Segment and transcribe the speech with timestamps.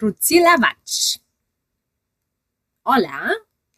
[0.00, 1.18] Ruzilavatsch.
[2.84, 3.32] Hola,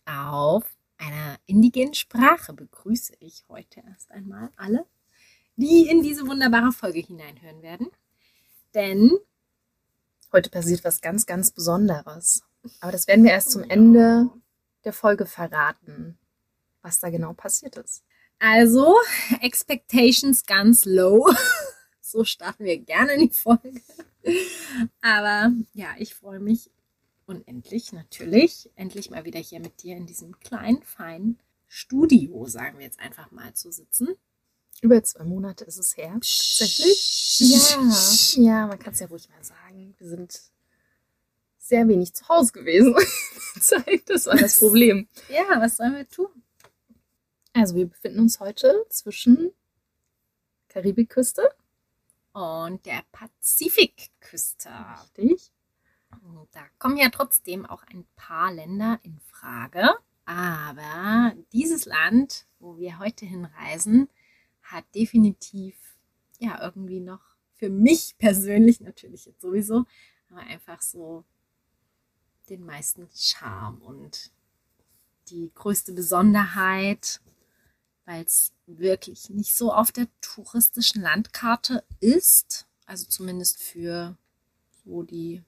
[0.05, 0.65] auf
[0.99, 4.85] einer indigenen Sprache begrüße ich heute erst einmal alle,
[5.57, 7.89] die in diese wunderbare Folge hineinhören werden.
[8.75, 9.13] Denn
[10.33, 12.43] heute passiert was ganz, ganz Besonderes.
[12.81, 14.29] Aber das werden wir erst zum Ende
[14.85, 16.19] der Folge verraten,
[16.83, 18.05] was da genau passiert ist.
[18.39, 18.95] Also,
[19.41, 21.33] Expectations ganz low.
[22.11, 23.81] so starten wir gerne in die Folge.
[25.01, 26.71] Aber ja, ich freue mich
[27.27, 32.85] unendlich natürlich, endlich mal wieder hier mit dir in diesem kleinen, feinen Studio, sagen wir
[32.85, 34.09] jetzt einfach mal, zu sitzen.
[34.83, 36.13] Über zwei Monate ist es her.
[36.15, 37.39] Tatsächlich?
[37.41, 39.95] Ja, ja, man kann es ja ruhig mal sagen.
[39.99, 40.41] Wir sind
[41.59, 42.95] sehr wenig zu Hause gewesen.
[44.07, 45.07] das war das Problem.
[45.29, 46.29] Ja, was sollen wir tun?
[47.53, 49.53] Also wir befinden uns heute zwischen
[50.69, 51.51] Karibikküste
[52.33, 54.71] und der Pazifikküste.
[55.17, 55.53] Richtig.
[56.53, 59.89] Da kommen ja trotzdem auch ein paar Länder in Frage.
[60.25, 64.09] Aber dieses Land, wo wir heute hinreisen,
[64.63, 65.77] hat definitiv
[66.39, 69.85] ja irgendwie noch für mich persönlich natürlich jetzt sowieso,
[70.31, 71.25] aber einfach so
[72.49, 74.33] den meisten Charme und
[75.29, 77.21] die größte Besonderheit,
[78.11, 84.17] weil es wirklich nicht so auf der touristischen Landkarte ist, also zumindest für
[84.85, 85.43] so die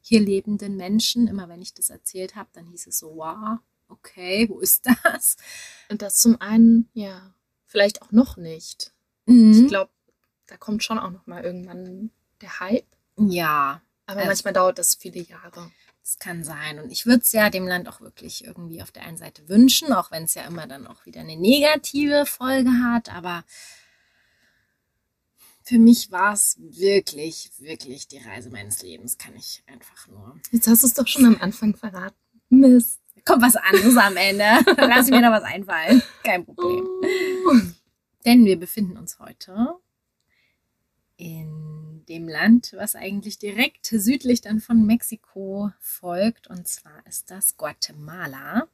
[0.00, 1.28] hier lebenden Menschen.
[1.28, 5.36] Immer wenn ich das erzählt habe, dann hieß es so, wow, okay, wo ist das?
[5.90, 7.34] Und das zum einen, ja,
[7.66, 8.94] vielleicht auch noch nicht.
[9.26, 9.52] Mhm.
[9.52, 9.90] Ich glaube,
[10.46, 12.86] da kommt schon auch noch mal irgendwann der Hype.
[13.18, 13.82] Ja.
[14.06, 15.70] Aber also, manchmal dauert das viele Jahre.
[16.02, 16.78] Das kann sein.
[16.80, 19.92] Und ich würde es ja dem Land auch wirklich irgendwie auf der einen Seite wünschen,
[19.92, 23.14] auch wenn es ja immer dann auch wieder eine negative Folge hat.
[23.14, 23.44] Aber
[25.62, 30.40] für mich war es wirklich, wirklich die Reise meines Lebens, kann ich einfach nur.
[30.50, 32.16] Jetzt hast du es doch schon am Anfang verraten.
[32.48, 33.00] Mist.
[33.24, 34.44] Kommt was anderes am Ende.
[34.78, 36.02] Lass mir noch was einfallen.
[36.24, 36.88] Kein Problem.
[37.46, 37.54] Oh.
[38.24, 39.76] Denn wir befinden uns heute
[41.16, 41.59] in
[42.10, 46.48] dem Land, was eigentlich direkt südlich dann von Mexiko folgt.
[46.48, 48.68] Und zwar ist das Guatemala.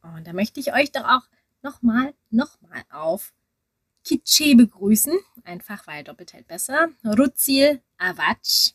[0.00, 1.28] Und da möchte ich euch doch auch
[1.62, 3.34] nochmal, nochmal auf
[4.04, 5.12] Quiche begrüßen.
[5.44, 6.88] Einfach weil doppelt hält besser.
[7.04, 8.72] Ruzil Avach.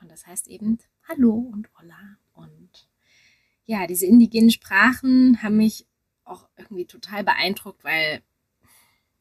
[0.00, 2.16] Und das heißt eben Hallo und Hola.
[2.34, 2.88] Und
[3.66, 5.86] ja, diese indigenen Sprachen haben mich
[6.24, 8.22] auch irgendwie total beeindruckt, weil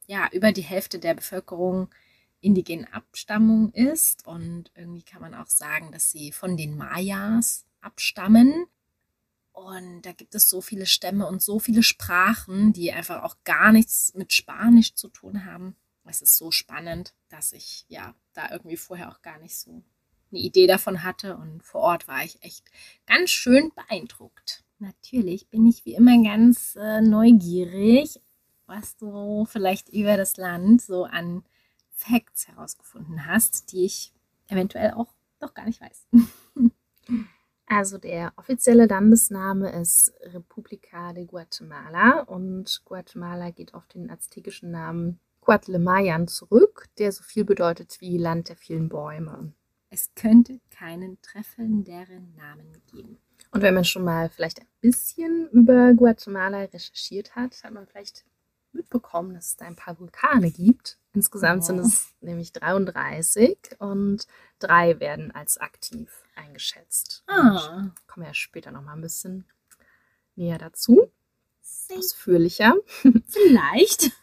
[0.05, 1.89] ja, über die Hälfte der Bevölkerung
[2.41, 4.27] indigenen Abstammung ist.
[4.27, 8.65] Und irgendwie kann man auch sagen, dass sie von den Mayas abstammen.
[9.53, 13.71] Und da gibt es so viele Stämme und so viele Sprachen, die einfach auch gar
[13.71, 15.75] nichts mit Spanisch zu tun haben.
[16.05, 19.83] Es ist so spannend, dass ich ja da irgendwie vorher auch gar nicht so
[20.31, 21.37] eine Idee davon hatte.
[21.37, 22.65] Und vor Ort war ich echt
[23.05, 24.63] ganz schön beeindruckt.
[24.79, 28.19] Natürlich bin ich wie immer ganz äh, neugierig,
[28.65, 31.43] was du vielleicht über das Land so an
[32.01, 34.13] Facts herausgefunden hast, die ich
[34.47, 36.07] eventuell auch noch gar nicht weiß.
[37.67, 45.21] Also der offizielle Landesname ist República de Guatemala und Guatemala geht auf den aztekischen Namen
[45.39, 49.53] Cuatlemayan zurück, der so viel bedeutet wie Land der vielen Bäume.
[49.89, 53.17] Es könnte keinen treffenderen Namen geben.
[53.51, 58.25] Und wenn man schon mal vielleicht ein bisschen über Guatemala recherchiert hat, hat man vielleicht
[58.73, 60.97] mitbekommen, dass es da ein paar Vulkane gibt.
[61.13, 61.65] Insgesamt oh.
[61.65, 64.27] sind es nämlich 33 und
[64.59, 67.23] drei werden als aktiv eingeschätzt.
[67.27, 67.91] Ah.
[68.07, 69.45] Kommen wir ja später noch mal ein bisschen
[70.35, 71.11] näher dazu.
[71.95, 72.75] Ausführlicher.
[73.27, 74.11] Vielleicht.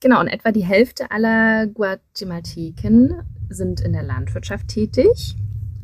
[0.00, 5.34] Genau, und etwa die Hälfte aller Guatemalteken sind in der Landwirtschaft tätig.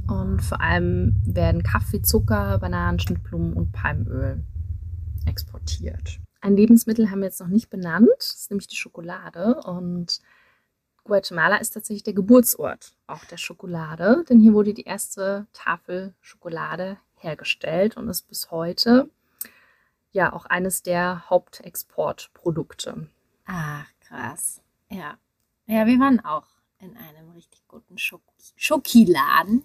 [0.09, 4.45] Und vor allem werden Kaffee, Zucker, Bananen, Schnittblumen und Palmöl
[5.25, 6.21] exportiert.
[6.41, 9.61] Ein Lebensmittel haben wir jetzt noch nicht benannt, das ist nämlich die Schokolade.
[9.65, 10.21] Und
[11.05, 16.99] Guatemala ist tatsächlich der Geburtsort auch der Schokolade, denn hier wurde die erste Tafel Schokolade
[17.17, 19.11] hergestellt und ist bis heute
[20.13, 23.09] ja auch eines der Hauptexportprodukte.
[23.47, 24.61] Ach, krass.
[24.89, 25.19] Ja.
[25.67, 26.47] Ja, wir waren auch
[26.79, 28.23] in einem richtig guten Schok
[28.57, 29.65] Schokiladen.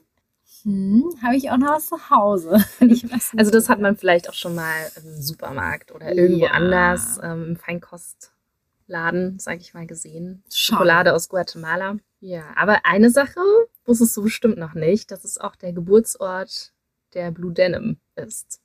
[0.65, 2.65] Hm, habe ich auch noch was zu Hause.
[3.37, 6.51] also das hat man vielleicht auch schon mal im Supermarkt oder irgendwo ja.
[6.51, 10.43] anders ähm, im Feinkostladen, sage ich mal, gesehen.
[10.49, 10.77] Schon.
[10.77, 11.97] Schokolade aus Guatemala.
[12.19, 13.39] Ja, aber eine Sache
[13.85, 16.73] wusstest du bestimmt noch nicht, dass es auch der Geburtsort
[17.13, 18.59] der Blue Denim ist.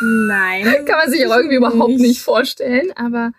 [0.00, 0.64] Nein.
[0.86, 1.68] Kann man sich auch irgendwie nicht.
[1.68, 3.30] überhaupt nicht vorstellen, aber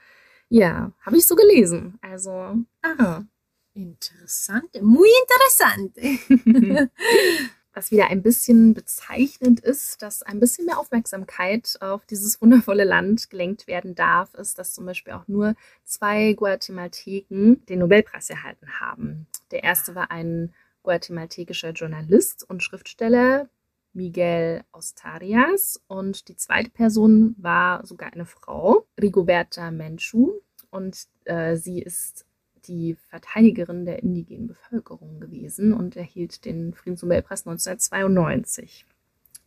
[0.48, 2.00] ja, habe ich so gelesen.
[2.02, 3.26] Also, aha.
[3.74, 6.90] Interessante, muy interessante.
[7.74, 13.30] was wieder ein bisschen bezeichnend ist, dass ein bisschen mehr Aufmerksamkeit auf dieses wundervolle Land
[13.30, 19.28] gelenkt werden darf, ist, dass zum Beispiel auch nur zwei Guatemalteken den Nobelpreis erhalten haben.
[19.52, 20.54] Der erste war ein
[20.84, 23.50] guatemaltekischer Journalist und Schriftsteller,
[23.94, 30.34] Miguel Ostarias, und die zweite Person war sogar eine Frau, Rigoberta Menchú,
[30.72, 32.26] und äh, sie ist
[32.68, 38.86] die Verteidigerin der indigenen Bevölkerung gewesen und erhielt den Friedensnobelpreis 1992.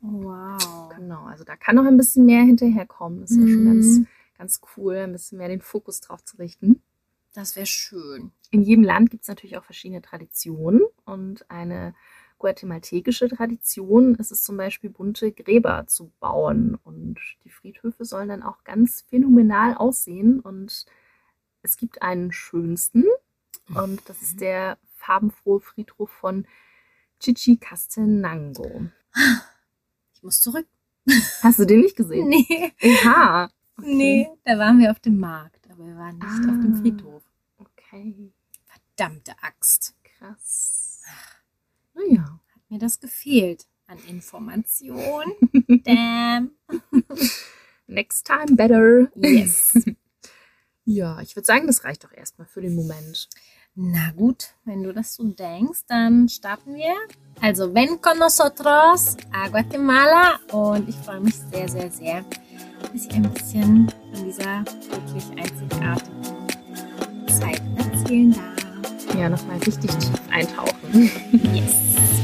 [0.00, 0.92] Wow.
[0.96, 3.20] Genau, also da kann noch ein bisschen mehr hinterherkommen.
[3.20, 4.00] Das ist ja schon ganz,
[4.38, 6.82] ganz cool, ein bisschen mehr den Fokus drauf zu richten.
[7.34, 8.32] Das wäre schön.
[8.50, 11.94] In jedem Land gibt es natürlich auch verschiedene Traditionen und eine
[12.38, 16.78] guatemaltekische Tradition ist es zum Beispiel, bunte Gräber zu bauen.
[16.84, 20.86] Und die Friedhöfe sollen dann auch ganz phänomenal aussehen und
[21.66, 23.04] es gibt einen schönsten
[23.74, 26.46] und das ist der farbenfrohe Friedhof von
[27.20, 28.86] Chichicastenango.
[30.14, 30.66] Ich muss zurück.
[31.42, 32.28] Hast du den nicht gesehen?
[32.28, 32.72] Nee.
[32.80, 33.50] Ja.
[33.78, 33.94] Okay.
[33.94, 36.50] Nee, da waren wir auf dem Markt, aber wir waren nicht Ah.
[36.52, 37.22] auf dem Friedhof.
[37.58, 38.32] Okay,
[38.64, 39.94] Verdammte Axt.
[40.04, 41.02] krass.
[41.94, 42.40] Naja.
[42.54, 45.24] Hat mir das gefehlt an Information.
[45.84, 46.52] Damn.
[47.86, 49.10] Next time better.
[49.16, 49.74] Yes.
[50.88, 53.29] Ja, ich würde sagen, das reicht doch erstmal für den Moment.
[53.75, 56.94] Na gut, wenn du das so denkst, dann starten wir.
[57.43, 62.25] Also, ven con nosotros a Guatemala und ich freue mich sehr, sehr, sehr,
[62.81, 66.49] dass ich ein bisschen von dieser wirklich einzigartigen
[67.29, 69.15] Zeit erzählen darf.
[69.19, 71.11] Ja, nochmal richtig tief eintauchen.
[71.53, 72.15] Yes.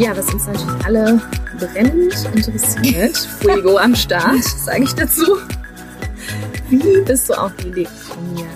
[0.00, 1.20] Ja, was uns natürlich alle
[1.58, 3.16] brennend interessiert.
[3.42, 5.36] Fuego am Start, sage ich dazu.
[6.70, 8.46] Wie bist du auf die Idee gekommen hier?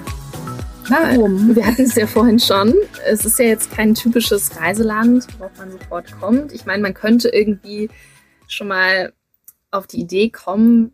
[0.88, 1.54] Warum?
[1.54, 2.74] Wir hatten es ja vorhin schon.
[3.04, 6.52] Es ist ja jetzt kein typisches Reiseland, worauf man sofort kommt.
[6.52, 7.90] Ich meine, man könnte irgendwie
[8.48, 9.12] schon mal
[9.70, 10.92] auf die Idee kommen,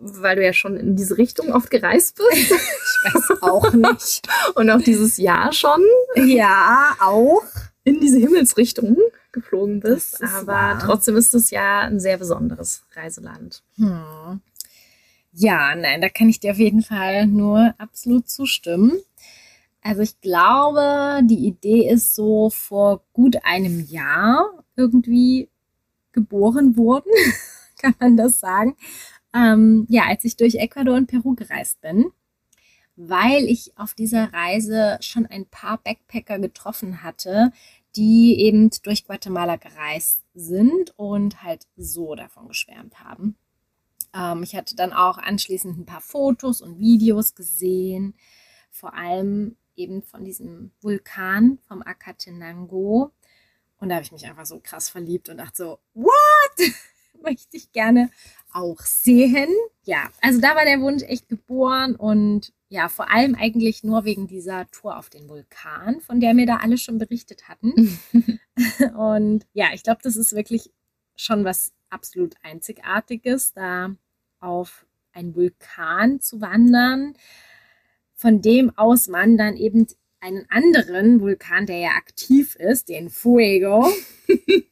[0.00, 2.52] weil du ja schon in diese Richtung oft gereist bist.
[3.02, 4.28] Ich weiß auch nicht.
[4.54, 5.82] Und auch dieses Jahr schon
[6.16, 7.42] Ja, auch.
[7.84, 8.96] in diese Himmelsrichtung
[9.32, 10.22] geflogen bist.
[10.22, 10.78] Aber wahr.
[10.78, 13.62] trotzdem ist es ja ein sehr besonderes Reiseland.
[13.76, 14.40] Hm.
[15.32, 18.98] Ja, nein, da kann ich dir auf jeden Fall nur absolut zustimmen.
[19.82, 25.48] Also ich glaube, die Idee ist so vor gut einem Jahr irgendwie
[26.12, 27.10] geboren worden,
[27.80, 28.76] kann man das sagen.
[29.34, 32.06] Ähm, ja, als ich durch Ecuador und Peru gereist bin,
[32.96, 37.52] weil ich auf dieser Reise schon ein paar Backpacker getroffen hatte,
[37.96, 43.36] die eben durch Guatemala gereist sind und halt so davon geschwärmt haben.
[44.14, 48.14] Ähm, ich hatte dann auch anschließend ein paar Fotos und Videos gesehen,
[48.70, 53.12] vor allem eben von diesem Vulkan vom Acatenango.
[53.78, 56.10] Und da habe ich mich einfach so krass verliebt und dachte so, what?
[57.22, 58.10] Möchte ich gerne
[58.52, 59.48] auch sehen.
[59.84, 64.28] Ja, also da war der Wunsch echt geboren und ja, vor allem eigentlich nur wegen
[64.28, 67.98] dieser Tour auf den Vulkan, von der mir da alle schon berichtet hatten.
[68.96, 70.70] Und ja, ich glaube, das ist wirklich
[71.16, 73.96] schon was absolut Einzigartiges, da
[74.38, 77.14] auf einen Vulkan zu wandern,
[78.14, 79.88] von dem aus man dann eben
[80.20, 83.88] einen anderen Vulkan, der ja aktiv ist, den Fuego,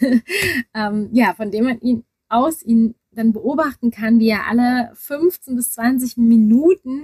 [0.74, 5.56] ähm, ja, von dem man ihn aus ihn dann beobachten kann, wie er alle 15
[5.56, 7.02] bis 20 Minuten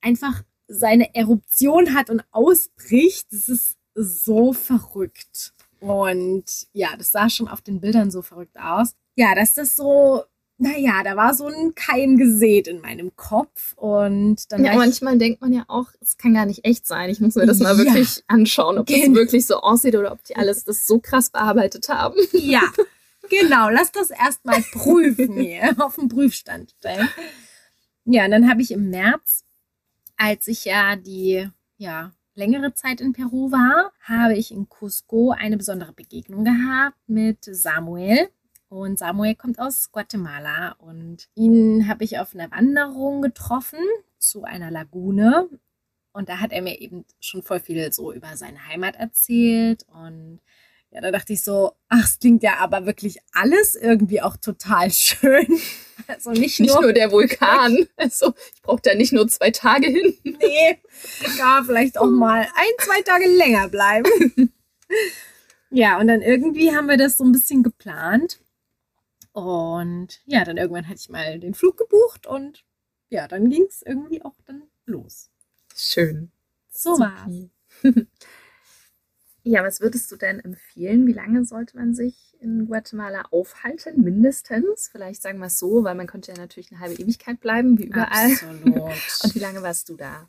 [0.00, 3.26] einfach seine Eruption hat und ausbricht.
[3.32, 5.52] Das ist so verrückt.
[5.80, 8.94] Und ja, das sah schon auf den Bildern so verrückt aus.
[9.16, 10.22] Ja, dass das so,
[10.58, 13.74] naja, da war so ein Keim gesät in meinem Kopf.
[13.76, 17.10] Und dann Ja, manchmal denkt man ja auch, es kann gar nicht echt sein.
[17.10, 17.78] Ich muss mir das mal Ja.
[17.78, 19.14] wirklich anschauen, ob das Genau.
[19.16, 22.16] wirklich so aussieht oder ob die alles das so krass bearbeitet haben.
[22.32, 22.62] ja,
[23.28, 27.08] genau, lass das erstmal prüfen hier, auf den Prüfstand stellen.
[28.04, 29.44] Ja, und dann habe ich im März,
[30.16, 35.56] als ich ja die, ja, längere Zeit in Peru war, habe ich in Cusco eine
[35.56, 38.28] besondere Begegnung gehabt mit Samuel.
[38.68, 43.80] Und Samuel kommt aus Guatemala und ihn habe ich auf einer Wanderung getroffen
[44.18, 45.48] zu einer Lagune.
[46.12, 49.84] Und da hat er mir eben schon voll viel so über seine Heimat erzählt.
[49.92, 50.40] Und
[50.90, 54.90] ja, da dachte ich so, ach, es klingt ja aber wirklich alles irgendwie auch total
[54.92, 55.60] schön.
[56.06, 57.86] Also nicht, Nicht nur, nur der Vulkan.
[57.96, 60.16] Also, ich brauche da nicht nur zwei Tage hin.
[60.22, 60.78] nee,
[61.36, 64.52] ja, vielleicht auch mal ein, zwei Tage länger bleiben.
[65.70, 68.40] ja, und dann irgendwie haben wir das so ein bisschen geplant.
[69.32, 72.64] Und ja, dann irgendwann hatte ich mal den Flug gebucht und
[73.10, 75.30] ja, dann ging es irgendwie auch dann los.
[75.76, 76.32] Schön.
[76.70, 77.50] So war's.
[79.48, 81.06] Ja, was würdest du denn empfehlen?
[81.06, 84.02] Wie lange sollte man sich in Guatemala aufhalten?
[84.02, 84.90] Mindestens.
[84.92, 87.84] Vielleicht sagen wir es so, weil man könnte ja natürlich eine halbe Ewigkeit bleiben, wie
[87.86, 88.30] überall.
[88.30, 88.66] Absolut.
[89.24, 90.28] Und wie lange warst du da?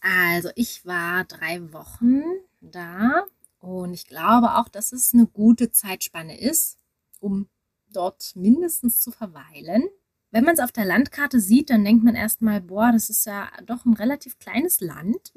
[0.00, 2.22] Also ich war drei Wochen
[2.60, 3.24] da
[3.58, 6.78] und ich glaube auch, dass es eine gute Zeitspanne ist,
[7.18, 7.48] um
[7.92, 9.88] dort mindestens zu verweilen.
[10.30, 13.50] Wenn man es auf der Landkarte sieht, dann denkt man erstmal, boah, das ist ja
[13.66, 15.32] doch ein relativ kleines Land.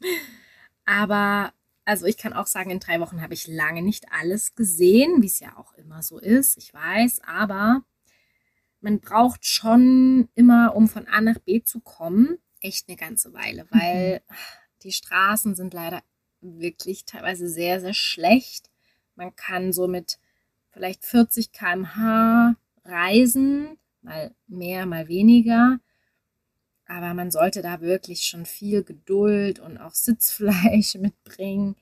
[0.84, 1.52] Aber
[1.84, 5.26] also ich kann auch sagen, in drei Wochen habe ich lange nicht alles gesehen, wie
[5.26, 7.82] es ja auch immer so ist, ich weiß, aber
[8.80, 13.66] man braucht schon immer, um von A nach B zu kommen, echt eine ganze Weile,
[13.70, 14.34] weil mhm.
[14.82, 16.02] die Straßen sind leider
[16.40, 18.70] wirklich teilweise sehr, sehr schlecht.
[19.14, 20.18] Man kann so mit
[20.70, 25.80] vielleicht 40 km/h reisen, mal mehr, mal weniger.
[26.90, 31.76] Aber man sollte da wirklich schon viel Geduld und auch Sitzfleisch mitbringen.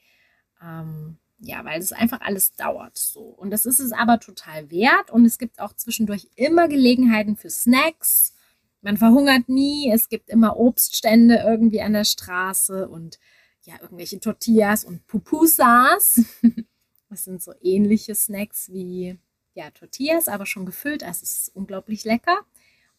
[0.63, 3.21] Ähm, ja, weil es einfach alles dauert so.
[3.21, 5.11] Und das ist es aber total wert.
[5.11, 8.35] Und es gibt auch zwischendurch immer Gelegenheiten für Snacks.
[8.83, 9.91] Man verhungert nie.
[9.91, 13.19] Es gibt immer Obststände irgendwie an der Straße und
[13.63, 16.21] ja, irgendwelche Tortillas und Pupusas.
[17.11, 19.19] Das sind so ähnliche Snacks wie
[19.55, 21.03] ja, Tortillas, aber schon gefüllt.
[21.03, 22.45] Es ist unglaublich lecker.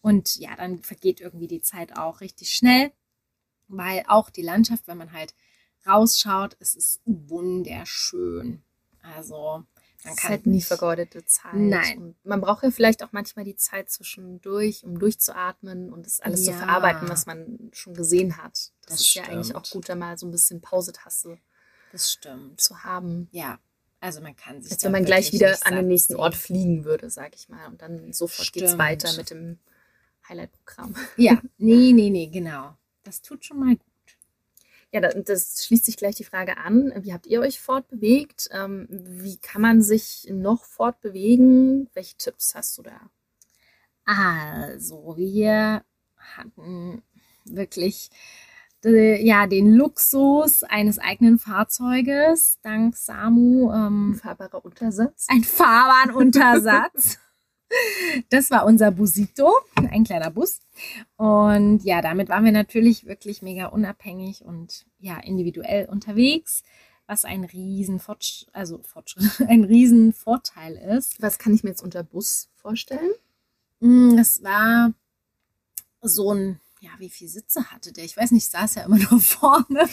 [0.01, 2.91] Und ja, dann vergeht irgendwie die Zeit auch richtig schnell,
[3.67, 5.33] weil auch die Landschaft, wenn man halt
[5.85, 8.63] rausschaut, es ist wunderschön.
[9.01, 9.65] Also
[10.05, 11.55] man kann halt nie vergeudete Zeit.
[11.55, 11.97] Nein.
[11.97, 16.45] Und man braucht ja vielleicht auch manchmal die Zeit zwischendurch, um durchzuatmen und das alles
[16.45, 16.53] ja.
[16.53, 18.53] zu verarbeiten, was man schon gesehen hat.
[18.53, 19.27] Das, das ist stimmt.
[19.27, 21.37] ja eigentlich auch gut, da mal so ein bisschen Pausetaste
[21.91, 22.61] das stimmt.
[22.61, 23.27] zu haben.
[23.31, 23.59] Ja.
[23.99, 24.71] Also man kann sich.
[24.71, 27.67] Als wenn man gleich wieder an den nächsten Ort fliegen würde, sag ich mal.
[27.67, 29.59] Und dann sofort geht es weiter mit dem
[30.29, 30.95] Highlight-Programm.
[31.17, 32.75] Ja, nee, nee, nee, genau.
[33.03, 33.85] Das tut schon mal gut.
[34.91, 36.91] Ja, das schließt sich gleich die Frage an.
[36.97, 38.49] Wie habt ihr euch fortbewegt?
[38.51, 41.89] Ähm, wie kann man sich noch fortbewegen?
[41.93, 42.99] Welche Tipps hast du da?
[44.05, 45.83] Also, wir
[46.17, 47.03] hatten
[47.45, 48.09] wirklich
[48.83, 53.71] äh, ja, den Luxus eines eigenen Fahrzeuges, dank Samu.
[53.71, 55.27] Ähm, ein fahrbarer Untersatz.
[55.29, 57.19] Ein Fahrbahnuntersatz.
[58.29, 60.61] Das war unser Busito, ein kleiner Bus.
[61.17, 66.63] Und ja, damit waren wir natürlich wirklich mega unabhängig und ja, individuell unterwegs,
[67.07, 71.21] was ein riesen Fortsch also Fortschritt, ein riesen Vorteil ist.
[71.21, 73.11] Was kann ich mir jetzt unter Bus vorstellen?
[73.79, 74.93] Mm, das war
[76.01, 78.05] so ein, ja, wie viele Sitze hatte der?
[78.05, 79.87] Ich weiß nicht, saß ja immer nur vorne,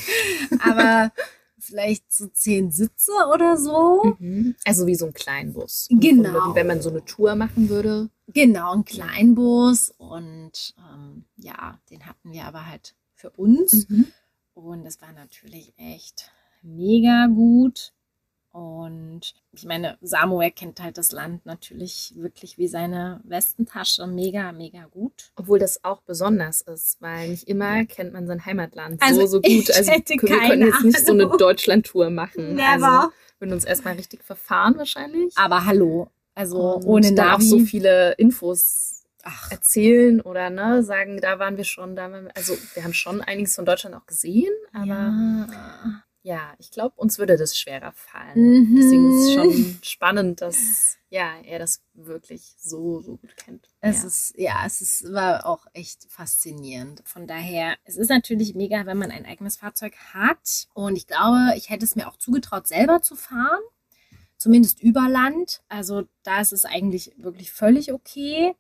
[0.61, 1.13] aber
[1.59, 4.17] vielleicht so zehn Sitze oder so.
[4.19, 4.55] Mhm.
[4.65, 5.89] Also wie so ein Kleinbus.
[5.91, 6.51] Genau.
[6.51, 8.11] Wie wenn man so eine Tour machen würde.
[8.29, 9.91] Genau, ein Kleinbus.
[9.99, 13.89] Und ähm, ja, den hatten wir aber halt für uns.
[13.89, 14.07] Mhm.
[14.55, 16.31] Und das war natürlich echt
[16.63, 17.93] mega gut.
[18.57, 24.87] Und ich meine, Samuel kennt halt das Land natürlich wirklich wie seine Westentasche mega, mega
[24.87, 25.31] gut.
[25.37, 27.85] Obwohl das auch besonders ist, weil nicht immer ja.
[27.85, 29.71] kennt man sein Heimatland also so, so gut.
[29.77, 32.55] Also wir können jetzt nicht so eine Deutschlandtour machen.
[32.55, 32.89] Never.
[32.89, 35.37] Also würden uns erstmal richtig verfahren wahrscheinlich.
[35.37, 39.51] Aber hallo, also Und ohne dann auch so viele Infos Ach.
[39.51, 43.21] erzählen oder ne, sagen, da waren wir schon, da waren wir, also wir haben schon
[43.21, 48.35] einiges von Deutschland auch gesehen, aber ja ja, ich glaube, uns würde das schwerer fallen.
[48.35, 48.75] Mhm.
[48.75, 53.69] Deswegen ist es schon spannend, dass ja, er das wirklich so, so gut kennt.
[53.81, 54.09] Es ja.
[54.09, 57.01] ist, ja, es ist, war auch echt faszinierend.
[57.05, 60.67] Von daher, es ist natürlich mega, wenn man ein eigenes Fahrzeug hat.
[60.75, 63.63] Und ich glaube, ich hätte es mir auch zugetraut, selber zu fahren.
[64.37, 65.63] Zumindest über Land.
[65.69, 68.57] Also da ist es eigentlich wirklich völlig okay.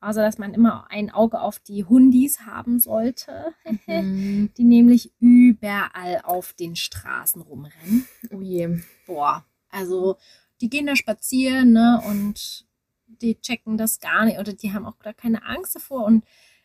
[0.00, 3.54] Also, dass man immer ein Auge auf die Hundis haben sollte,
[3.86, 4.50] mhm.
[4.56, 8.06] die nämlich überall auf den Straßen rumrennen.
[8.30, 8.78] Oh je.
[9.06, 10.16] Boah, also
[10.60, 12.66] die gehen da spazieren ne, und
[13.06, 16.04] die checken das gar nicht oder die haben auch gar keine Angst davor.
[16.04, 16.24] Und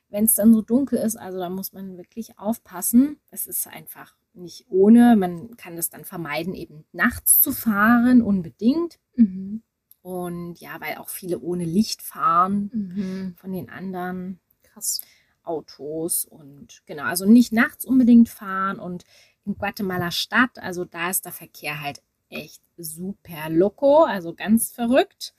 [0.10, 3.18] wenn es dann so dunkel ist, also da muss man wirklich aufpassen.
[3.32, 5.16] Es ist einfach nicht ohne.
[5.16, 9.00] Man kann das dann vermeiden, eben nachts zu fahren, unbedingt.
[9.16, 9.64] Mhm.
[10.04, 13.36] Und ja, weil auch viele ohne Licht fahren mhm.
[13.38, 15.02] von den anderen Krass.
[15.44, 16.26] Autos.
[16.26, 18.80] Und genau, also nicht nachts unbedingt fahren.
[18.80, 19.04] Und
[19.46, 25.34] in Guatemala Stadt, also da ist der Verkehr halt echt super loco, also ganz verrückt.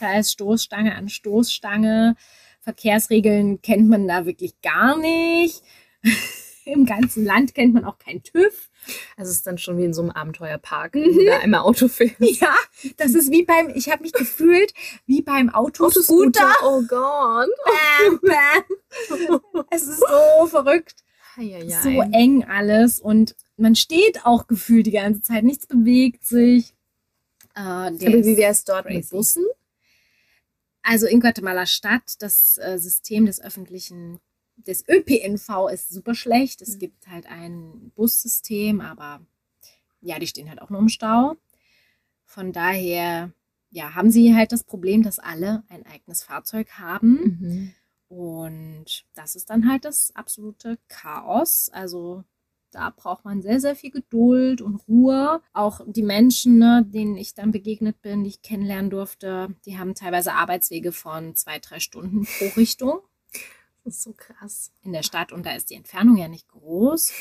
[0.00, 2.16] Da ist Stoßstange an Stoßstange.
[2.60, 5.62] Verkehrsregeln kennt man da wirklich gar nicht.
[6.72, 8.70] Im ganzen Land kennt man auch kein TÜV.
[9.16, 11.88] Also es ist dann schon wie in so einem Abenteuerpark, wenn du da einmal Auto
[11.88, 12.16] fährst.
[12.40, 12.54] Ja,
[12.96, 14.72] das ist wie beim, ich habe mich gefühlt
[15.06, 16.52] wie beim Autoscooter.
[16.64, 17.48] Oh Gott.
[18.08, 19.40] Bam, bam.
[19.70, 21.04] Es ist so verrückt.
[21.36, 21.82] Eieiei.
[21.82, 26.74] So eng alles und man steht auch gefühlt die ganze Zeit, nichts bewegt sich.
[27.56, 29.10] Der Aber wie wäre es dort mit crazy.
[29.10, 29.44] Bussen?
[30.82, 34.18] Also in Guatemala Stadt, das äh, System des öffentlichen,
[34.66, 36.62] des ÖPNV ist super schlecht.
[36.62, 36.78] Es Mhm.
[36.78, 39.20] gibt halt ein Bussystem, aber
[40.00, 41.36] ja, die stehen halt auch nur im Stau.
[42.24, 43.32] Von daher,
[43.70, 47.14] ja, haben sie halt das Problem, dass alle ein eigenes Fahrzeug haben.
[47.40, 47.74] Mhm.
[48.08, 51.70] Und das ist dann halt das absolute Chaos.
[51.72, 52.24] Also
[52.72, 55.40] da braucht man sehr, sehr viel Geduld und Ruhe.
[55.52, 59.94] Auch die Menschen, ne, denen ich dann begegnet bin, die ich kennenlernen durfte, die haben
[59.94, 63.00] teilweise Arbeitswege von zwei, drei Stunden pro Richtung
[63.84, 64.72] Das ist so krass.
[64.82, 67.12] in der Stadt und da ist die Entfernung ja nicht groß.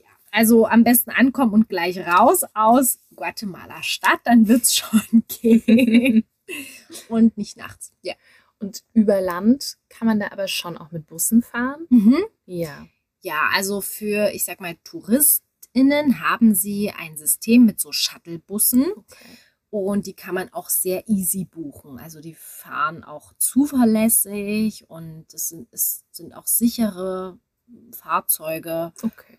[0.00, 5.24] Ja, also am besten ankommen und gleich raus aus Guatemala Stadt, dann wird es schon
[5.28, 6.24] gehen.
[7.08, 7.92] und nicht nachts.
[8.02, 8.14] Ja.
[8.58, 11.86] Und über Land kann man da aber schon auch mit Bussen fahren?
[11.90, 12.24] Mhm.
[12.46, 12.86] Ja.
[13.20, 19.36] Ja, also für, ich sag mal, TouristInnen haben sie ein System mit so Shuttlebussen Okay.
[19.78, 21.98] Und die kann man auch sehr easy buchen.
[21.98, 27.38] Also die fahren auch zuverlässig und es sind, es sind auch sichere
[27.92, 28.92] Fahrzeuge.
[29.02, 29.38] Okay.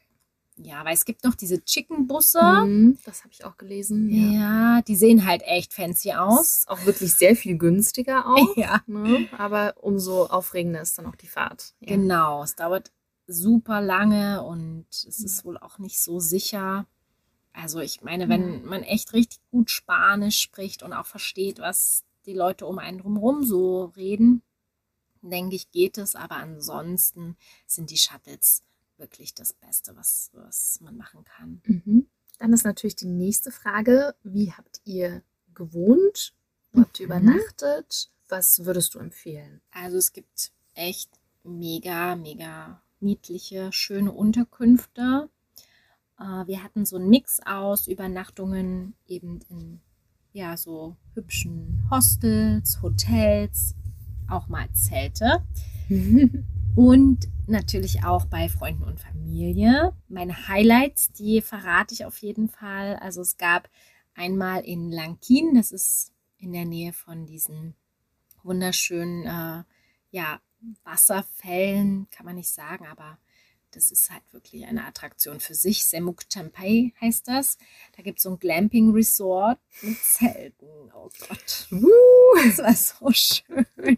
[0.60, 2.42] Ja, weil es gibt noch diese Chicken-Busse.
[2.42, 4.10] Mhm, das habe ich auch gelesen.
[4.10, 4.32] Ja.
[4.78, 6.60] Ja, die sehen halt echt fancy aus.
[6.60, 8.48] Ist auch wirklich sehr viel günstiger auch.
[8.58, 8.82] Ja.
[8.88, 9.28] Ne?
[9.38, 11.76] Aber umso aufregender ist dann auch die Fahrt.
[11.80, 11.96] Ja.
[11.96, 12.92] Genau, es dauert
[13.28, 16.88] super lange und es ist wohl auch nicht so sicher.
[17.58, 22.36] Also ich meine, wenn man echt richtig gut Spanisch spricht und auch versteht, was die
[22.36, 24.44] Leute um einen drumherum so reden,
[25.24, 26.16] denke ich, geht es.
[26.16, 27.36] Aber ansonsten
[27.66, 28.62] sind die Shuttles
[28.98, 31.62] wirklich das Beste, was, was man machen kann.
[31.66, 32.08] Mhm.
[32.38, 35.24] Dann ist natürlich die nächste Frage: Wie habt ihr
[35.56, 36.36] gewohnt?
[36.72, 37.12] Wo habt ihr Mhm.
[37.30, 38.12] übernachtet?
[38.30, 39.62] Was würdest du empfehlen?
[39.72, 41.10] Also es gibt echt
[41.44, 45.30] mega, mega niedliche, schöne Unterkünfte.
[46.20, 49.82] Äh, Wir hatten so einen Mix aus Übernachtungen eben in
[50.34, 53.76] ja so hübschen Hostels, Hotels,
[54.30, 55.44] auch mal Zelte
[56.76, 59.94] und natürlich auch bei Freunden und Familie.
[60.10, 62.98] Meine Highlights, die verrate ich auf jeden Fall.
[62.98, 63.70] Also es gab
[64.14, 67.74] einmal in Lankin, das ist in der Nähe von diesen
[68.44, 69.64] wunderschönen äh,
[70.12, 70.40] ja,
[70.84, 73.18] Wasserfällen, kann man nicht sagen, aber
[73.72, 75.86] das ist halt wirklich eine Attraktion für sich.
[75.86, 77.58] Semuk Champai heißt das.
[77.96, 80.92] Da gibt es so ein Glamping-Resort mit Zelten.
[80.94, 81.68] Oh Gott.
[82.36, 83.98] Das war so schön.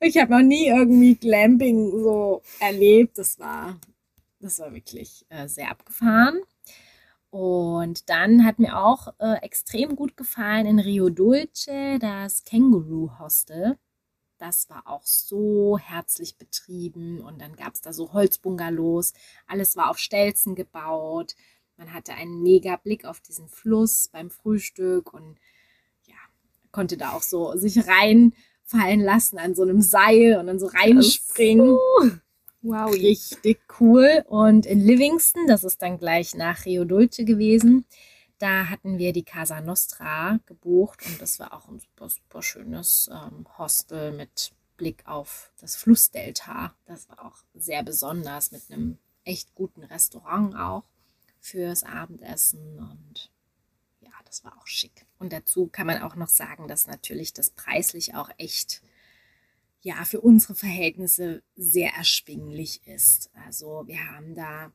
[0.00, 3.18] Ich habe noch nie irgendwie Glamping so erlebt.
[3.18, 3.80] Das war,
[4.40, 6.40] das war wirklich äh, sehr abgefahren.
[7.30, 13.78] Und dann hat mir auch äh, extrem gut gefallen in Rio Dulce das Kangaroo Hostel.
[14.38, 19.14] Das war auch so herzlich betrieben und dann gab es da so Holzbungalows.
[19.46, 21.34] Alles war auf Stelzen gebaut.
[21.78, 25.38] Man hatte einen mega Blick auf diesen Fluss beim Frühstück und
[26.06, 26.16] ja,
[26.70, 31.78] konnte da auch so sich reinfallen lassen an so einem Seil und dann so reinspringen.
[32.62, 32.92] Wow.
[32.92, 34.24] Richtig cool.
[34.26, 37.84] Und in Livingston, das ist dann gleich nach Rio Dulce gewesen,
[38.38, 43.08] da hatten wir die Casa Nostra gebucht und das war auch ein super, super schönes
[43.12, 46.74] ähm, Hostel mit Blick auf das Flussdelta.
[46.84, 50.84] Das war auch sehr besonders mit einem echt guten Restaurant auch
[51.40, 53.30] fürs Abendessen und
[54.00, 55.06] ja, das war auch schick.
[55.18, 58.82] Und dazu kann man auch noch sagen, dass natürlich das preislich auch echt
[59.80, 63.30] ja, für unsere Verhältnisse sehr erschwinglich ist.
[63.46, 64.72] Also wir haben da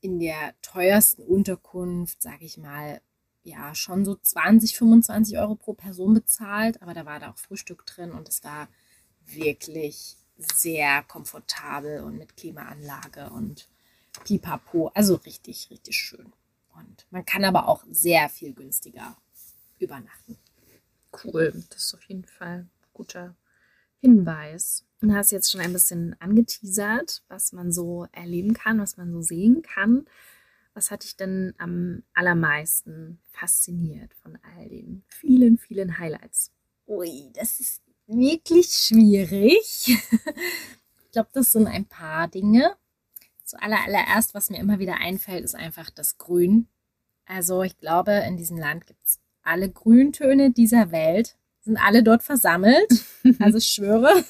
[0.00, 3.00] in der teuersten Unterkunft, sage ich mal,
[3.42, 7.86] ja, schon so 20, 25 Euro pro Person bezahlt, aber da war da auch Frühstück
[7.86, 8.68] drin und es war
[9.24, 13.68] wirklich sehr komfortabel und mit Klimaanlage und
[14.24, 16.32] Pipapo, also richtig, richtig schön.
[16.74, 19.16] Und man kann aber auch sehr viel günstiger
[19.78, 20.38] übernachten.
[21.24, 21.64] Cool.
[21.70, 23.34] Das ist auf jeden Fall ein guter
[24.00, 24.84] Hinweis.
[25.00, 29.22] Du hast jetzt schon ein bisschen angeteasert, was man so erleben kann, was man so
[29.22, 30.04] sehen kann.
[30.74, 36.52] Was hat dich denn am allermeisten fasziniert von all den vielen, vielen Highlights?
[36.86, 39.96] Ui, das ist wirklich schwierig.
[41.10, 42.76] Ich glaube, das sind ein paar Dinge.
[43.42, 46.68] Zuallererst, was mir immer wieder einfällt, ist einfach das Grün.
[47.26, 51.36] Also ich glaube, in diesem Land gibt es alle Grüntöne dieser Welt.
[51.62, 53.04] Sind alle dort versammelt.
[53.38, 54.24] Also ich schwöre,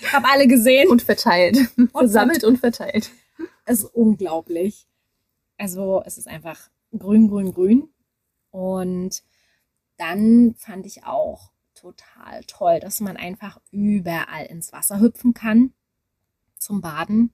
[0.00, 0.88] ich habe alle gesehen.
[0.88, 1.56] Und verteilt.
[1.92, 3.10] Versammelt und verteilt.
[3.64, 4.88] Es ist unglaublich.
[5.58, 7.88] Also es ist einfach grün, grün, grün.
[8.50, 9.22] Und
[9.96, 15.72] dann fand ich auch total toll, dass man einfach überall ins Wasser hüpfen kann
[16.58, 17.32] zum Baden.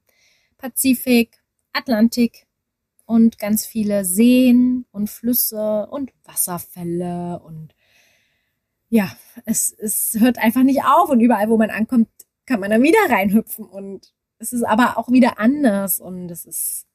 [0.59, 2.47] Pazifik, Atlantik
[3.07, 7.75] und ganz viele Seen und Flüsse und Wasserfälle und
[8.89, 12.09] ja, es, es hört einfach nicht auf und überall, wo man ankommt,
[12.47, 16.87] kann man dann wieder reinhüpfen und es ist aber auch wieder anders und es ist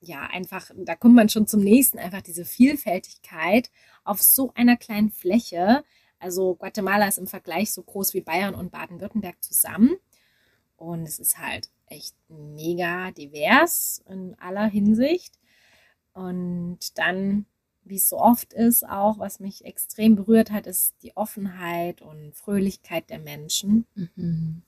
[0.00, 3.70] ja einfach, da kommt man schon zum nächsten, einfach diese Vielfältigkeit
[4.04, 5.84] auf so einer kleinen Fläche.
[6.18, 9.96] Also Guatemala ist im Vergleich so groß wie Bayern und Baden-Württemberg zusammen
[10.78, 15.38] und es ist halt echt mega divers in aller Hinsicht.
[16.12, 17.46] Und dann
[17.88, 22.34] wie es so oft ist, auch was mich extrem berührt hat, ist die Offenheit und
[22.34, 23.86] Fröhlichkeit der Menschen.
[23.94, 24.62] Mhm.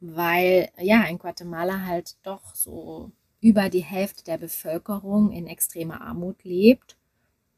[0.00, 6.44] Weil ja, in Guatemala halt doch so über die Hälfte der Bevölkerung in extremer Armut
[6.44, 6.96] lebt.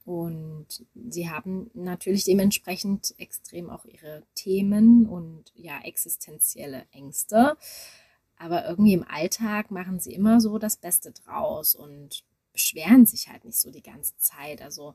[0.04, 7.56] Und sie haben natürlich dementsprechend extrem auch ihre Themen und ja, existenzielle Ängste.
[8.37, 13.45] Aber irgendwie im Alltag machen sie immer so das Beste draus und beschweren sich halt
[13.45, 14.62] nicht so die ganze Zeit.
[14.62, 14.95] Also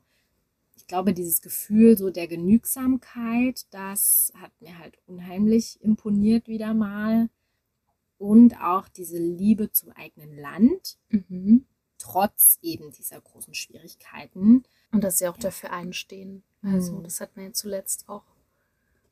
[0.75, 7.29] ich glaube, dieses Gefühl so der Genügsamkeit, das hat mir halt unheimlich imponiert wieder mal.
[8.19, 11.65] Und auch diese Liebe zum eigenen Land, mhm.
[11.99, 14.63] trotz eben dieser großen Schwierigkeiten.
[14.91, 15.43] Und dass sie auch ja.
[15.43, 16.43] dafür einstehen.
[16.61, 17.03] Also mhm.
[17.03, 18.23] das hat man ja zuletzt auch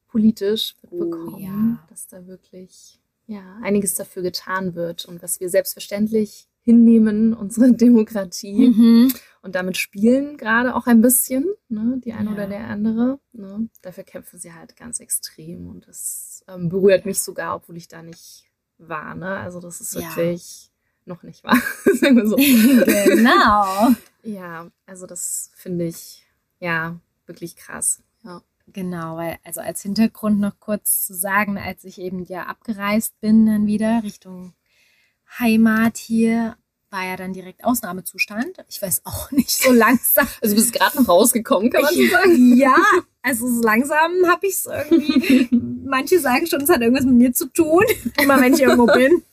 [0.08, 1.86] politisch oh mitbekommen, oh, ja.
[1.90, 8.70] dass da wirklich ja, einiges dafür getan wird und was wir selbstverständlich hinnehmen, unsere Demokratie
[8.70, 9.14] mhm.
[9.42, 12.34] und damit spielen gerade auch ein bisschen, ne, die eine ja.
[12.34, 13.20] oder der andere.
[13.32, 13.70] Ne.
[13.82, 18.02] Dafür kämpfen sie halt ganz extrem und das ähm, berührt mich sogar, obwohl ich da
[18.02, 19.16] nicht war.
[19.16, 19.38] Ne?
[19.38, 20.72] Also das ist wirklich
[21.06, 21.14] ja.
[21.14, 21.62] noch nicht wahr,
[21.94, 22.36] sagen wir so.
[22.36, 23.96] genau.
[24.24, 26.26] ja, also das finde ich
[26.60, 28.02] ja wirklich krass.
[28.24, 28.42] Ja.
[28.68, 33.46] Genau, weil also als Hintergrund noch kurz zu sagen, als ich eben ja abgereist bin
[33.46, 34.56] dann wieder Richtung
[35.40, 36.58] Heimat hier
[36.96, 38.64] war ja dann direkt Ausnahmezustand.
[38.70, 40.28] Ich weiß auch nicht, so langsam.
[40.42, 42.58] Also bist gerade noch rausgekommen, kann man so sagen?
[42.58, 42.78] Ja,
[43.22, 45.50] also so langsam habe ich es irgendwie.
[45.86, 47.84] Manche sagen schon, es hat irgendwas mit mir zu tun,
[48.22, 49.24] immer wenn ich irgendwo bin.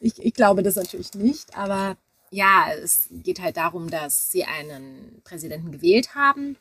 [0.00, 1.96] Ich, ich glaube das natürlich nicht, aber
[2.30, 6.56] ja, es geht halt darum, dass sie einen Präsidenten gewählt haben,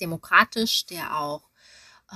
[0.00, 1.42] demokratisch, der auch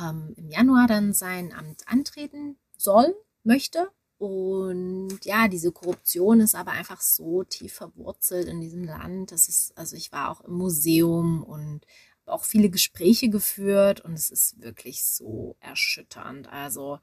[0.01, 3.91] ähm, im Januar dann sein Amt antreten soll, möchte.
[4.19, 9.33] Und ja, diese Korruption ist aber einfach so tief verwurzelt in diesem Land.
[9.33, 11.81] Das ist, also ich war auch im Museum und
[12.27, 16.49] auch viele Gespräche geführt und es ist wirklich so erschütternd.
[16.49, 17.01] Also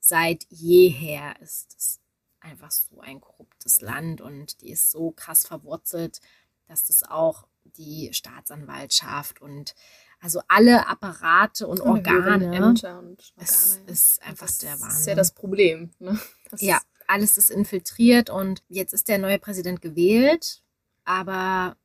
[0.00, 2.00] seit jeher ist es
[2.40, 6.20] einfach so ein korruptes Land und die ist so krass verwurzelt,
[6.68, 9.74] dass das auch die Staatsanwaltschaft und
[10.24, 12.46] also alle Apparate und, Organe.
[12.46, 13.16] Ämter und Organe.
[13.36, 14.88] Es ist einfach das der Wahnsinn.
[14.88, 15.90] Das ist ja das Problem.
[15.98, 16.18] Ne?
[16.50, 20.62] Das ja, alles ist infiltriert und jetzt ist der neue Präsident gewählt,
[21.04, 21.76] aber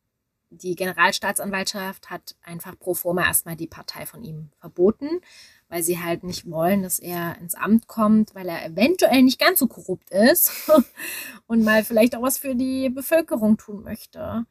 [0.51, 5.19] die Generalstaatsanwaltschaft hat einfach pro forma erstmal die Partei von ihm verboten,
[5.67, 9.59] weil sie halt nicht wollen, dass er ins Amt kommt, weil er eventuell nicht ganz
[9.59, 10.71] so korrupt ist
[11.47, 14.45] und mal vielleicht auch was für die Bevölkerung tun möchte.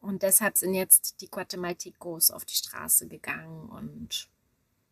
[0.00, 4.28] Und deshalb sind jetzt die Guatemaltecos auf die Straße gegangen und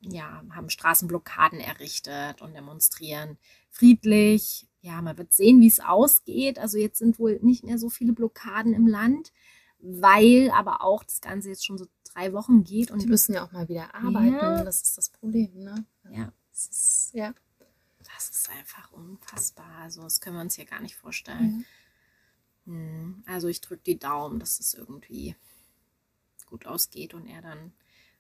[0.01, 3.39] ja, haben Straßenblockaden errichtet und demonstrieren
[3.71, 4.67] friedlich.
[4.81, 6.59] Ja, man wird sehen, wie es ausgeht.
[6.59, 9.33] Also jetzt sind wohl nicht mehr so viele Blockaden im Land,
[9.79, 12.91] weil aber auch das Ganze jetzt schon so drei Wochen geht.
[12.91, 14.35] Und die müssen ja auch mal wieder arbeiten.
[14.35, 14.65] Ja.
[14.65, 15.85] Das ist das Problem, ne?
[16.11, 16.33] Ja.
[16.53, 17.35] Das ist, ja.
[18.15, 19.79] Das ist einfach unfassbar.
[19.83, 21.59] Also das können wir uns hier gar nicht vorstellen.
[21.59, 21.65] Mhm.
[22.67, 25.35] Hm, also ich drücke die Daumen, dass es irgendwie
[26.47, 27.73] gut ausgeht und er dann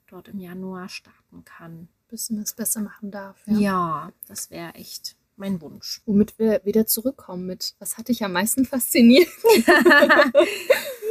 [0.06, 1.88] dort im Januar starten kann.
[2.08, 3.36] Bis man es besser machen darf.
[3.46, 6.00] Ja, ja das wäre echt mein Wunsch.
[6.06, 9.28] Womit wir wieder zurückkommen mit, was hat dich am meisten fasziniert?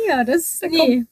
[0.08, 1.06] ja, das da nee.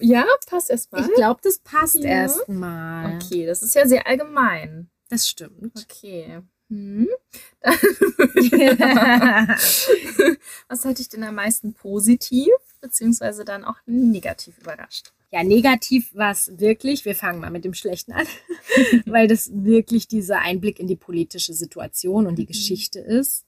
[0.00, 1.02] Ja, passt erstmal.
[1.02, 2.10] Ich glaube, das passt ja.
[2.10, 3.16] erstmal.
[3.16, 4.90] Okay, das ist ja sehr allgemein.
[5.08, 5.76] Das stimmt.
[5.76, 6.40] Okay.
[6.72, 7.08] Hm.
[10.68, 12.48] Was hat dich denn am meisten positiv
[12.80, 15.12] beziehungsweise dann auch negativ überrascht?
[15.30, 18.26] Ja, negativ war es wirklich, wir fangen mal mit dem Schlechten an,
[19.06, 22.48] weil das wirklich dieser Einblick in die politische Situation und die mhm.
[22.48, 23.44] Geschichte ist.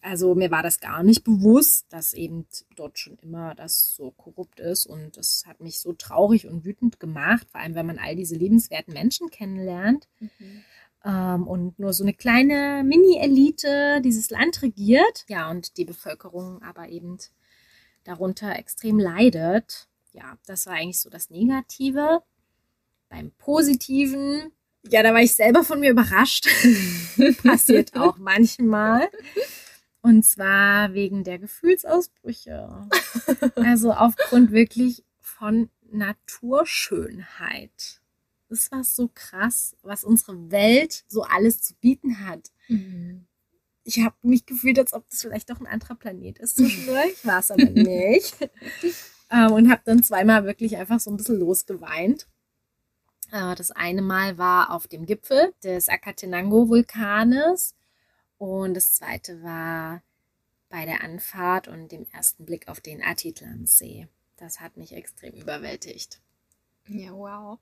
[0.00, 2.46] Also mir war das gar nicht bewusst, dass eben
[2.76, 4.86] dort schon immer das so korrupt ist.
[4.86, 8.34] Und das hat mich so traurig und wütend gemacht, vor allem wenn man all diese
[8.34, 10.08] liebenswerten Menschen kennenlernt.
[10.18, 10.64] Mhm.
[11.04, 15.24] Ähm, und nur so eine kleine Mini-Elite dieses Land regiert.
[15.28, 17.18] Ja, und die Bevölkerung aber eben
[18.04, 19.88] darunter extrem leidet.
[20.12, 22.22] Ja, das war eigentlich so das Negative.
[23.08, 24.52] Beim Positiven,
[24.88, 26.48] ja, da war ich selber von mir überrascht.
[27.42, 29.08] Passiert auch manchmal.
[30.02, 32.88] Und zwar wegen der Gefühlsausbrüche.
[33.56, 38.01] Also aufgrund wirklich von Naturschönheit.
[38.52, 42.52] Das war so krass, was unsere Welt so alles zu bieten hat.
[42.68, 43.26] Mhm.
[43.82, 47.14] Ich habe mich gefühlt, als ob das vielleicht doch ein anderer Planet ist zwischendurch.
[47.24, 48.36] War es aber nicht.
[49.30, 52.28] Ähm, und habe dann zweimal wirklich einfach so ein bisschen losgeweint.
[53.30, 57.74] Äh, das eine Mal war auf dem Gipfel des Akatenango-Vulkanes
[58.36, 60.02] und das zweite war
[60.68, 64.08] bei der Anfahrt und dem ersten Blick auf den Atitlansee.
[64.36, 66.20] Das hat mich extrem überwältigt.
[66.88, 67.58] Ja, wow.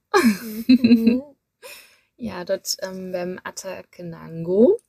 [0.67, 1.23] Mhm.
[2.17, 4.81] ja, dort ähm, beim Atakenango,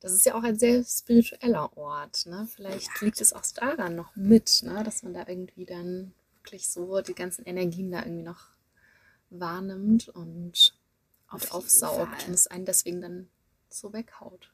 [0.00, 2.26] das ist ja auch ein sehr spiritueller Ort.
[2.26, 2.48] Ne?
[2.54, 3.04] Vielleicht ja.
[3.06, 4.82] liegt es auch daran noch mit, ne?
[4.84, 8.48] dass man da irgendwie dann wirklich so die ganzen Energien da irgendwie noch
[9.30, 10.74] wahrnimmt und,
[11.28, 13.28] Auf aufsaugt und es einen deswegen dann
[13.68, 14.50] so weghaut.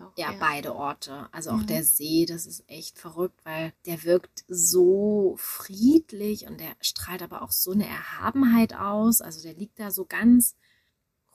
[0.00, 1.28] Auch, ja, ja, beide Orte.
[1.32, 1.66] Also auch ja.
[1.66, 7.42] der See, das ist echt verrückt, weil der wirkt so friedlich und der strahlt aber
[7.42, 9.20] auch so eine Erhabenheit aus.
[9.20, 10.56] Also der liegt da so ganz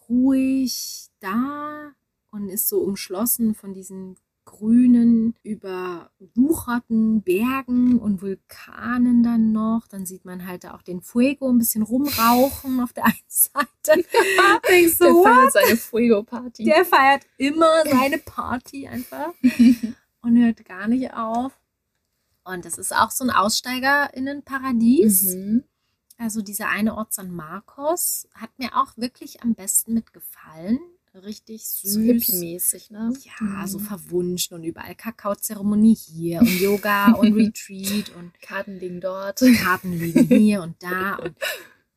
[0.09, 1.93] ruhig da
[2.31, 9.87] und ist so umschlossen von diesen grünen, überwucherten Bergen und Vulkanen dann noch.
[9.89, 13.65] Dann sieht man halt da auch den Fuego ein bisschen rumrauchen auf der einen Seite.
[14.69, 16.63] Denkst so, der feiert seine Fuego-Party.
[16.63, 19.33] Der feiert immer seine Party einfach
[20.21, 21.51] und hört gar nicht auf.
[22.43, 25.35] Und das ist auch so ein AussteigerInnenparadies.
[25.35, 25.63] Mhm.
[26.17, 30.79] Also dieser eine Ort San Marcos hat mir auch wirklich am besten mitgefallen
[31.19, 31.93] richtig süß.
[31.93, 33.13] So hippie-mäßig, ne?
[33.23, 33.67] Ja, mhm.
[33.67, 39.39] so verwunschen und überall Kakaozeremonie hier und Yoga und Retreat und Karten liegen dort.
[39.57, 41.35] Karten liegen hier und da und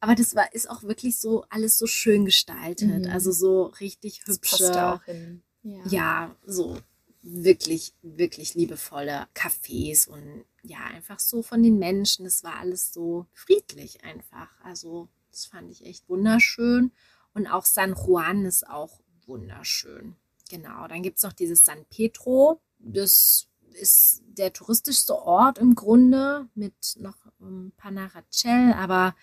[0.00, 3.10] aber das war ist auch wirklich so alles so schön gestaltet, mhm.
[3.10, 4.58] also so richtig hübsche.
[4.58, 5.42] Das passt auch hin.
[5.62, 5.86] Ja.
[5.88, 6.78] ja, so
[7.22, 13.26] wirklich wirklich liebevolle Cafés und ja, einfach so von den Menschen, es war alles so
[13.32, 14.48] friedlich einfach.
[14.62, 16.92] Also, das fand ich echt wunderschön.
[17.34, 20.16] Und auch San Juan ist auch wunderschön.
[20.48, 22.60] Genau, dann gibt es noch dieses San Pedro.
[22.78, 29.14] Das ist der touristischste Ort im Grunde mit noch um, Panarachel, aber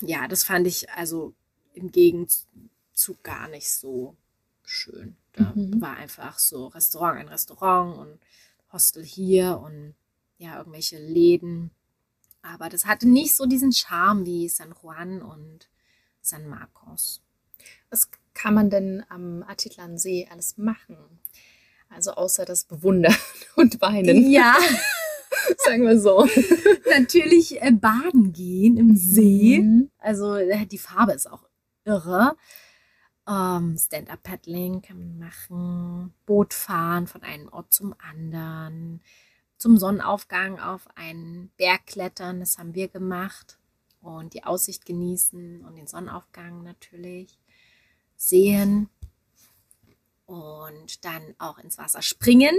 [0.00, 1.34] ja, das fand ich also
[1.74, 4.16] im Gegenzug gar nicht so
[4.64, 5.16] schön.
[5.32, 5.80] Da mhm.
[5.80, 8.18] war einfach so Restaurant, ein Restaurant und
[8.72, 9.94] Hostel hier und
[10.38, 11.70] ja, irgendwelche Läden.
[12.42, 15.68] Aber das hatte nicht so diesen Charme wie San Juan und
[16.20, 17.20] San Marcos.
[17.90, 20.96] Was kann man denn am Atitlansee alles machen?
[21.88, 23.16] Also außer das Bewundern
[23.56, 24.30] und Weinen.
[24.30, 24.56] Ja.
[25.64, 26.28] Sagen wir so.
[26.90, 29.60] Natürlich äh, baden gehen im See.
[29.62, 29.90] Mhm.
[29.98, 31.44] Also äh, die Farbe ist auch
[31.84, 32.36] irre.
[33.28, 36.14] Ähm, Stand-up-Paddling kann man machen.
[36.26, 39.00] Boot fahren von einem Ort zum anderen.
[39.56, 42.40] Zum Sonnenaufgang auf einen Berg klettern.
[42.40, 43.58] Das haben wir gemacht.
[44.00, 47.38] Und die Aussicht genießen und den Sonnenaufgang natürlich
[48.28, 48.88] sehen
[50.26, 52.54] und dann auch ins Wasser springen.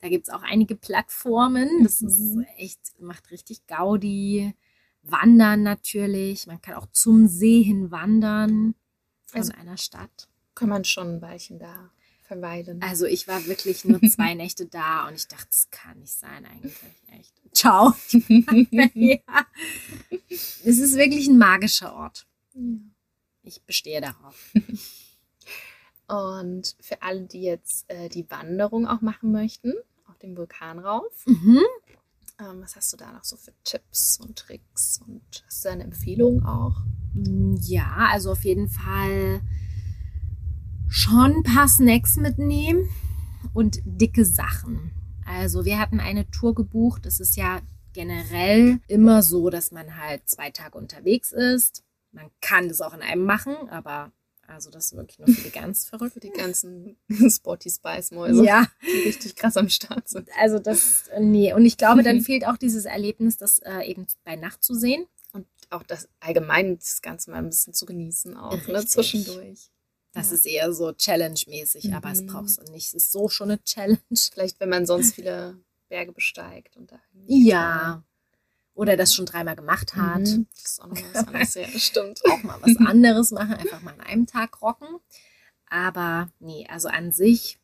[0.00, 1.82] Da gibt es auch einige Plattformen.
[1.82, 2.46] Das ist mhm.
[2.56, 4.54] echt, macht richtig Gaudi.
[5.02, 6.46] Wandern natürlich.
[6.46, 8.74] Man kann auch zum See hin wandern
[9.26, 10.28] von also einer Stadt.
[10.54, 11.90] Kann man schon ein Weilchen da
[12.24, 12.82] verweilen.
[12.82, 16.44] Also ich war wirklich nur zwei Nächte da und ich dachte, das kann nicht sein
[16.44, 16.74] eigentlich.
[17.12, 17.40] Echt.
[17.52, 17.94] Ciao.
[18.94, 19.46] ja.
[20.28, 22.26] Es ist wirklich ein magischer Ort.
[22.54, 22.62] Ja.
[23.46, 24.52] Ich bestehe darauf.
[26.08, 29.72] Und für alle, die jetzt äh, die Wanderung auch machen möchten,
[30.08, 31.60] auf dem Vulkan rauf, mhm.
[32.40, 35.00] ähm, was hast du da noch so für Tipps und Tricks?
[35.06, 36.76] Und hast du eine Empfehlung auch?
[37.60, 39.40] Ja, also auf jeden Fall
[40.88, 42.88] schon ein paar Snacks mitnehmen
[43.54, 44.92] und dicke Sachen.
[45.24, 47.06] Also wir hatten eine Tour gebucht.
[47.06, 47.60] Es ist ja
[47.92, 51.85] generell immer so, dass man halt zwei Tage unterwegs ist
[52.16, 54.10] man kann das auch in einem machen, aber
[54.48, 56.12] also das ist wirklich nur für die ganz verrückt.
[56.14, 56.96] Für die ganzen
[57.28, 58.44] Spotty Spice Mäuse.
[58.44, 58.66] Ja.
[58.82, 60.28] Die richtig krass am Start sind.
[60.38, 61.52] Also das, nee.
[61.52, 65.06] Und ich glaube, dann fehlt auch dieses Erlebnis, das äh, eben bei Nacht zu sehen.
[65.32, 69.70] Und auch das allgemein, das Ganze mal ein bisschen zu genießen auch, ne, zwischendurch.
[70.12, 70.34] Das Ja.
[70.36, 72.26] ist eher so Challenge-mäßig, aber es Mhm.
[72.28, 72.86] brauchst du nicht.
[72.86, 73.98] Es ist so schon eine Challenge.
[74.32, 78.04] Vielleicht, wenn man sonst viele Berge besteigt und da Ja.
[78.76, 80.20] Oder das schon dreimal gemacht hat.
[80.20, 80.46] Mhm.
[80.54, 81.54] Das ist auch noch was anderes.
[81.54, 82.20] Ja, stimmt.
[82.30, 85.00] Auch mal was anderes machen, einfach mal an einem Tag rocken.
[85.68, 87.58] Aber nee, also an sich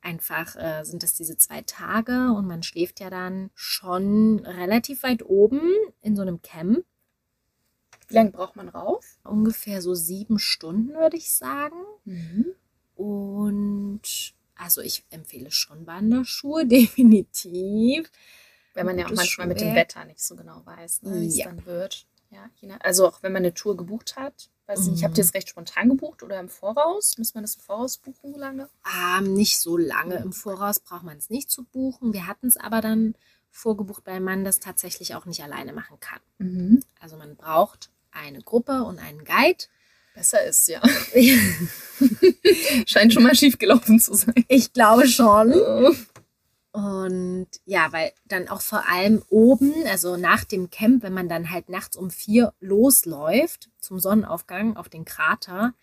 [0.00, 5.24] einfach äh, sind das diese zwei Tage und man schläft ja dann schon relativ weit
[5.24, 5.60] oben
[6.00, 6.84] in so einem Camp.
[8.06, 9.18] Wie lange braucht man rauf?
[9.24, 11.76] Ungefähr so sieben Stunden, würde ich sagen.
[12.04, 12.46] Mhm.
[12.94, 18.08] Und also ich empfehle schon Wanderschuhe, definitiv.
[18.78, 19.74] Wenn man ja auch manchmal mit dem.
[19.74, 21.46] Wetter nicht so genau weiß, ne, wie es Ja.
[21.46, 22.06] dann wird.
[22.30, 22.48] Ja,
[22.80, 24.50] also auch wenn man eine Tour gebucht hat.
[24.66, 25.28] Weiß ich nicht, habt ihr Mhm.
[25.28, 27.16] es recht spontan gebucht oder im Voraus?
[27.16, 28.68] Muss man das im Voraus buchen lange?
[29.18, 32.12] Ähm, nicht so lange im Voraus braucht man es nicht zu buchen.
[32.12, 33.14] Wir hatten es aber dann
[33.50, 36.20] vorgebucht, weil man das tatsächlich auch nicht alleine machen kann.
[36.36, 36.82] Mhm.
[37.00, 39.64] Also man braucht eine Gruppe und einen Guide.
[40.14, 40.82] Besser ist, ja.
[42.86, 44.34] Scheint schon mal schief gelaufen zu sein.
[44.48, 45.52] Ich glaube schon.
[46.72, 51.50] Und ja, weil dann auch vor allem oben, also nach dem Camp, wenn man dann
[51.50, 55.74] halt nachts um vier losläuft zum Sonnenaufgang auf den Krater,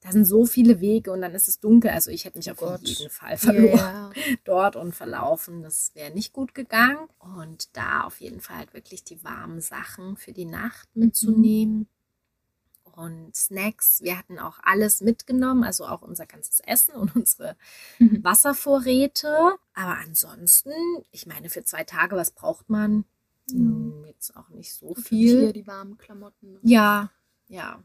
[0.00, 1.90] da sind so viele Wege und dann ist es dunkel.
[1.90, 2.80] Also ich hätte mich auf Gott.
[2.84, 4.12] jeden Fall verloren Ja,
[4.44, 5.62] dort und verlaufen.
[5.62, 7.08] Das wäre nicht gut gegangen.
[7.18, 11.88] Und da auf jeden Fall halt wirklich die warmen Sachen für die Nacht mitzunehmen.
[12.98, 17.56] Und Snacks, wir hatten auch alles mitgenommen, also auch unser ganzes Essen und unsere
[18.00, 18.24] Mhm.
[18.24, 19.54] Wasservorräte.
[19.74, 20.72] Aber ansonsten,
[21.12, 23.04] ich meine, für zwei Tage, was braucht man?
[23.50, 25.52] Hm, Jetzt auch nicht so Hier viel.
[25.52, 26.54] die warmen Klamotten.
[26.54, 26.58] ne?
[26.62, 27.12] Ja,
[27.46, 27.84] ja,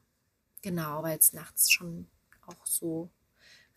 [0.64, 2.08] genau, weil es nachts schon
[2.48, 3.10] auch so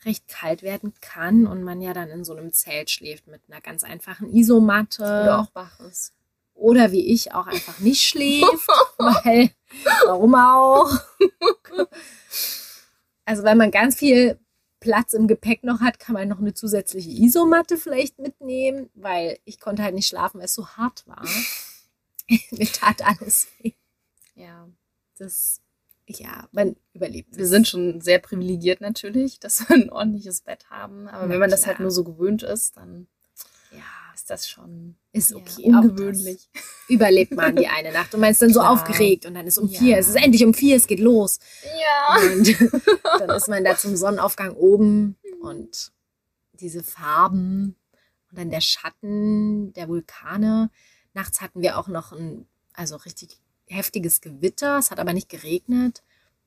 [0.06, 3.60] recht kalt werden kann und man ja dann in so einem Zelt schläft mit einer
[3.60, 6.14] ganz einfachen Isomatte Oder auch wach ist.
[6.56, 9.50] Oder wie ich auch einfach nicht schläft, weil
[10.06, 10.90] warum auch?
[13.24, 14.38] Also wenn man ganz viel
[14.80, 19.60] Platz im Gepäck noch hat, kann man noch eine zusätzliche Isomatte vielleicht mitnehmen, weil ich
[19.60, 21.24] konnte halt nicht schlafen, weil es so hart war.
[22.50, 23.72] Mir tat alles weh.
[24.34, 24.68] Ja.
[25.18, 25.62] Das,
[26.06, 27.36] ja, man überlebt.
[27.36, 31.08] Wir sind schon sehr privilegiert natürlich, dass wir ein ordentliches Bett haben.
[31.08, 31.74] Aber Na wenn man das klar.
[31.74, 33.08] halt nur so gewöhnt ist, dann
[34.26, 35.72] ist das schon ist ja, okay.
[35.72, 36.48] Auch ungewöhnlich.
[36.88, 38.72] Überlebt man die eine Nacht und man ist dann so Klar.
[38.72, 39.78] aufgeregt und dann ist um Ja.
[39.78, 41.38] vier, es ist endlich um vier, es geht los.
[41.62, 42.32] Ja.
[42.32, 42.56] Und
[43.20, 45.92] dann ist man da zum Sonnenaufgang oben und
[46.54, 47.76] diese Farben
[48.30, 50.70] und dann der Schatten der Vulkane.
[51.14, 54.78] Nachts hatten wir auch noch ein, also richtig heftiges Gewitter.
[54.78, 56.02] Es hat aber nicht geregnet.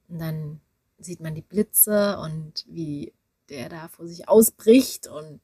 [0.09, 0.59] Und dann
[0.97, 3.13] sieht man die Blitze und wie
[3.47, 5.07] der da vor sich ausbricht.
[5.07, 5.39] Und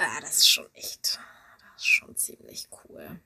[0.00, 1.20] ah, das ist schon echt,
[1.74, 3.20] das ist schon ziemlich cool.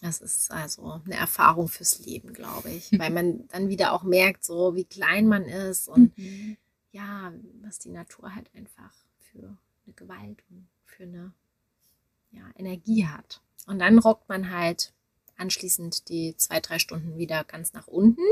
[0.00, 2.90] Das ist also eine Erfahrung fürs Leben, glaube ich.
[2.98, 6.56] Weil man dann wieder auch merkt, so wie klein man ist und Mhm.
[6.92, 8.92] ja, was die Natur halt einfach
[9.32, 11.32] für eine Gewalt und für eine
[12.30, 13.40] ja, Energie hat.
[13.66, 14.92] Und dann rockt man halt
[15.38, 18.22] anschließend die zwei, drei Stunden wieder ganz nach unten.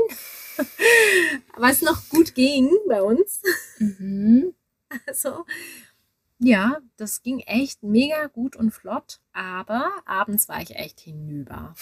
[1.57, 3.41] Was noch gut ging bei uns.
[3.79, 4.53] Mhm.
[5.07, 5.45] Also,
[6.39, 9.19] ja, das ging echt mega gut und flott.
[9.33, 11.75] Aber abends war ich echt hinüber.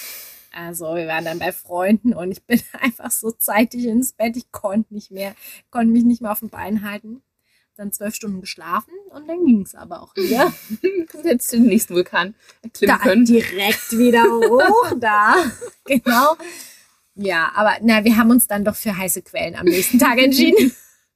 [0.52, 4.38] Also, wir waren dann bei Freunden und ich bin einfach so zeitig ins Bett.
[4.38, 5.36] Ich konnte nicht mehr,
[5.72, 7.24] konnte mich nicht mehr auf dem Bein halten.
[7.76, 10.54] Dann zwölf Stunden geschlafen und dann ging es aber auch wieder.
[11.24, 13.26] Jetzt den nächsten Vulkan erklimmen da können.
[13.26, 15.38] direkt wieder hoch, da.
[15.86, 16.38] Genau.
[17.16, 20.72] Ja, aber na, wir haben uns dann doch für heiße Quellen am nächsten Tag entschieden.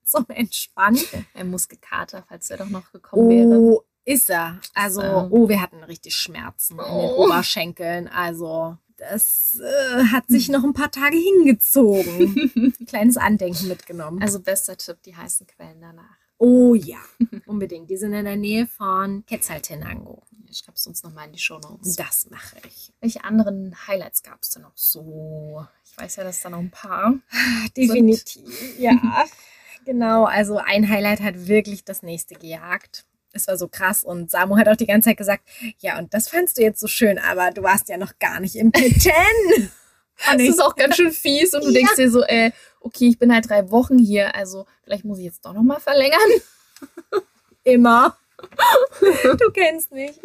[0.12, 1.02] Zum Entspannen.
[1.34, 3.60] Ein Muskelkater, falls er doch noch gekommen wäre.
[3.60, 4.60] Oh, ist er.
[4.74, 7.26] Also, oh, wir hatten richtig Schmerzen in den Oh.
[7.26, 8.08] Oberschenkeln.
[8.08, 12.74] Also, das äh, hat sich noch ein paar Tage hingezogen.
[12.88, 14.22] Kleines Andenken mitgenommen.
[14.22, 16.16] Also bester Tipp, die heißen Quellen danach.
[16.40, 16.98] oh ja,
[17.46, 17.90] unbedingt.
[17.90, 20.24] Die sind in der Nähe von Quetzaltenango.
[20.50, 21.96] Ich schreibe es uns nochmal in die Show Notes.
[21.98, 22.94] Das mache ich.
[23.02, 25.66] Welche anderen Highlights gab es denn noch so?
[25.84, 27.14] Ich weiß ja, dass da noch ein paar.
[27.76, 29.26] Definitiv, ja.
[29.88, 33.06] Genau, also ein Highlight hat wirklich das nächste gejagt.
[33.32, 35.44] Es war so krass und Samu hat auch die ganze Zeit gesagt,
[35.80, 38.56] ja, und das fandst du jetzt so schön, aber du warst ja noch gar nicht
[38.58, 39.12] im Pitten.
[40.32, 41.74] Und Das ich, ist auch ganz schön fies und du Ja.
[41.76, 45.26] denkst dir so, äh, okay, ich bin halt drei Wochen hier, also vielleicht muss ich
[45.26, 46.20] jetzt doch nochmal verlängern.
[47.64, 48.18] immer.
[49.40, 50.20] du kennst mich.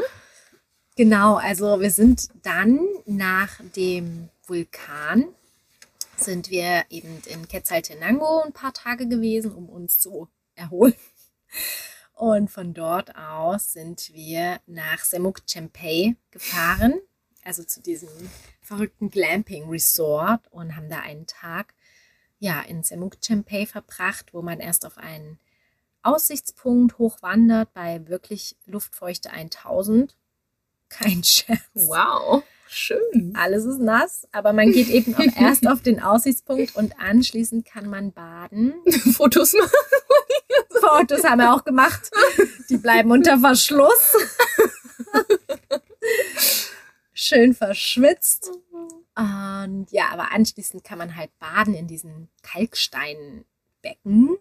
[0.97, 5.27] Genau, also wir sind dann nach dem Vulkan
[6.25, 10.95] sind wir eben in Quetzaltenango ein paar Tage gewesen, um uns zu erholen.
[12.15, 17.01] Und von dort aus sind wir nach Semuc Chempei gefahren,
[17.45, 18.09] also zu diesem
[18.61, 21.75] verrückten Glamping Resort und haben da einen Tag
[22.43, 25.39] ja, in Semuk Chempei verbracht, wo man erst auf einen
[26.03, 30.17] Aussichtspunkt hochwandert bei wirklich Luftfeuchte 1000.
[30.89, 31.61] Kein Scherz.
[31.75, 32.43] Wow,
[32.73, 33.35] schön.
[33.35, 37.89] Alles ist nass, aber man geht eben auch erst auf den Aussichtspunkt und anschließend kann
[37.89, 38.75] man baden.
[39.15, 39.71] Fotos machen.
[40.81, 42.11] Fotos haben wir auch gemacht.
[42.69, 44.17] Die bleiben unter Verschluss.
[47.15, 48.51] Schön verschwitzt.
[49.15, 53.45] Und ja, aber anschließend kann man halt baden in diesen Kalksteinbecken.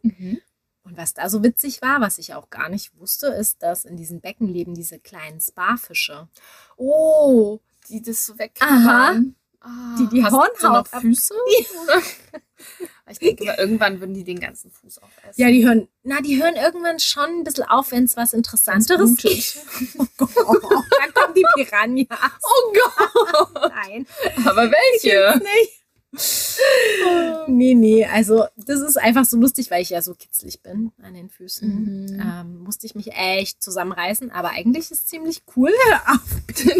[0.01, 0.41] Mhm.
[0.83, 3.97] Und was da so witzig war, was ich auch gar nicht wusste, ist, dass in
[3.97, 6.27] diesen Becken leben diese kleinen Sparfische.
[6.75, 7.59] Oh,
[7.91, 8.39] die das so Aha.
[8.39, 9.35] wegknabbern.
[9.63, 10.61] Ah, Die die Hornhaut
[10.91, 11.33] noch Füße?
[13.09, 15.33] Ich denke mal, irgendwann würden die den ganzen Fuß aufessen.
[15.35, 19.15] Ja, die hören, na, die hören irgendwann schon ein bisschen auf, wenn es was Interessanteres
[19.17, 19.57] gibt.
[19.99, 20.29] Oh Gott,
[21.01, 22.31] dann kommen die Piranhas.
[22.43, 23.71] Oh Gott.
[23.75, 24.07] Nein,
[24.45, 25.39] Aber welche?
[25.39, 25.80] nicht.
[27.47, 31.13] Nee, nee, also das ist einfach so lustig, weil ich ja so kitzlig bin an
[31.13, 31.67] den Füßen.
[31.67, 32.21] Mhm.
[32.21, 35.71] Ähm, musste ich mich echt zusammenreißen, aber eigentlich ist es ziemlich cool.
[36.07, 36.21] Auf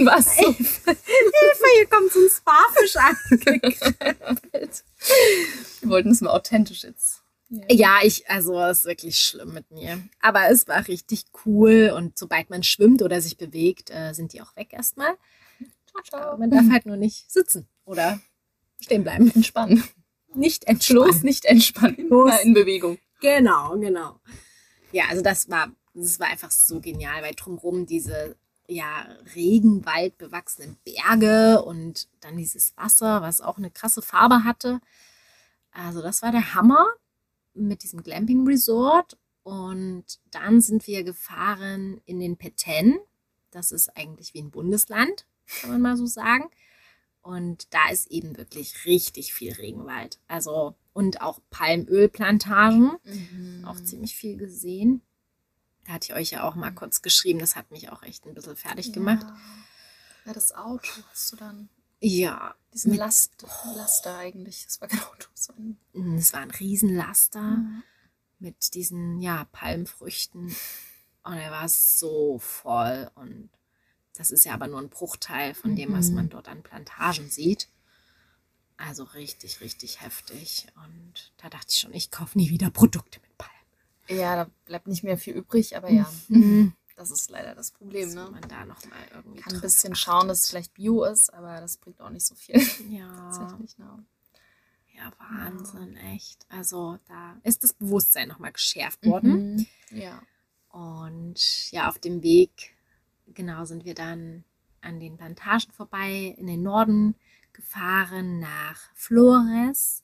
[0.05, 0.33] was?
[0.37, 4.83] Hilfe, hier kommt so ein Sparfisch angekrabbelt.
[5.81, 7.21] Wir wollten es mal authentisch jetzt.
[7.69, 10.01] Ja, ich, also es ist wirklich schlimm mit mir.
[10.21, 14.41] Aber es war richtig cool und sobald man schwimmt oder sich bewegt, äh, sind die
[14.41, 15.15] auch weg erstmal.
[16.09, 18.21] Ciao, Aber man darf halt nur nicht sitzen oder
[18.81, 19.31] stehen bleiben.
[19.33, 19.83] Entspannen.
[20.33, 21.03] Nicht entspannen.
[21.03, 21.95] Bloß nicht entspannen.
[22.09, 22.97] Immer in Bewegung.
[23.21, 24.19] Genau, genau.
[24.91, 28.35] Ja, also das war, das war einfach so genial, weil drumherum diese
[28.67, 29.05] ja,
[29.35, 34.79] Regenwald bewachsenen Berge und dann dieses Wasser, was auch eine krasse Farbe hatte.
[35.71, 36.85] Also das war der Hammer
[37.53, 39.17] mit diesem Glamping Resort.
[39.43, 42.99] Und dann sind wir gefahren in den Peten.
[43.49, 45.25] Das ist eigentlich wie ein Bundesland,
[45.59, 46.49] kann man mal so sagen.
[47.21, 50.19] Und da ist eben wirklich richtig viel Regenwald.
[50.27, 52.91] Also und auch Palmölplantagen.
[53.65, 55.01] Auch ziemlich viel gesehen.
[55.85, 57.39] Da hatte ich euch ja auch mal kurz geschrieben.
[57.39, 59.21] Das hat mich auch echt ein bisschen fertig gemacht.
[59.23, 59.37] Ja.
[60.25, 61.69] ja, das Auto hast du dann.
[61.99, 63.45] Ja, Diesen Last,
[63.75, 64.65] Laster eigentlich.
[64.65, 65.27] Das war kein Auto.
[65.35, 65.77] Das war ein
[66.17, 67.83] es war ein Riesenlaster Mhm.
[68.39, 70.55] mit diesen ja, Palmfrüchten.
[71.23, 73.09] Und er war so voll.
[73.15, 73.49] Und
[74.15, 76.15] das ist ja aber nur ein Bruchteil von dem, was Mhm.
[76.15, 77.67] man dort an Plantagen sieht.
[78.77, 80.67] Also richtig, richtig heftig.
[80.83, 83.55] Und da dachte ich schon, ich kaufe nie wieder Produkte mit Palmen.
[84.07, 86.11] Ja, da bleibt nicht mehr viel übrig, aber ja.
[86.29, 86.73] Mhm.
[86.95, 88.29] Das ist leider das Problem, Dass ne?
[88.31, 90.03] man da noch mal irgendwie Kann ein bisschen achtet.
[90.03, 92.59] schauen, dass es vielleicht Bio ist, aber das bringt auch nicht so viel.
[92.89, 93.07] Ja,
[93.39, 94.05] Tatsächlich, ne?
[94.95, 96.45] ja, Wahnsinn, echt.
[96.49, 99.55] Also da ist das Bewusstsein nochmal geschärft worden.
[99.55, 99.97] Mhm.
[99.97, 100.21] Ja.
[100.69, 102.75] Und ja, auf dem Weg,
[103.33, 104.43] genau, sind wir dann
[104.81, 107.15] an den Plantagen vorbei, in den Norden
[107.53, 110.03] gefahren, nach Flores,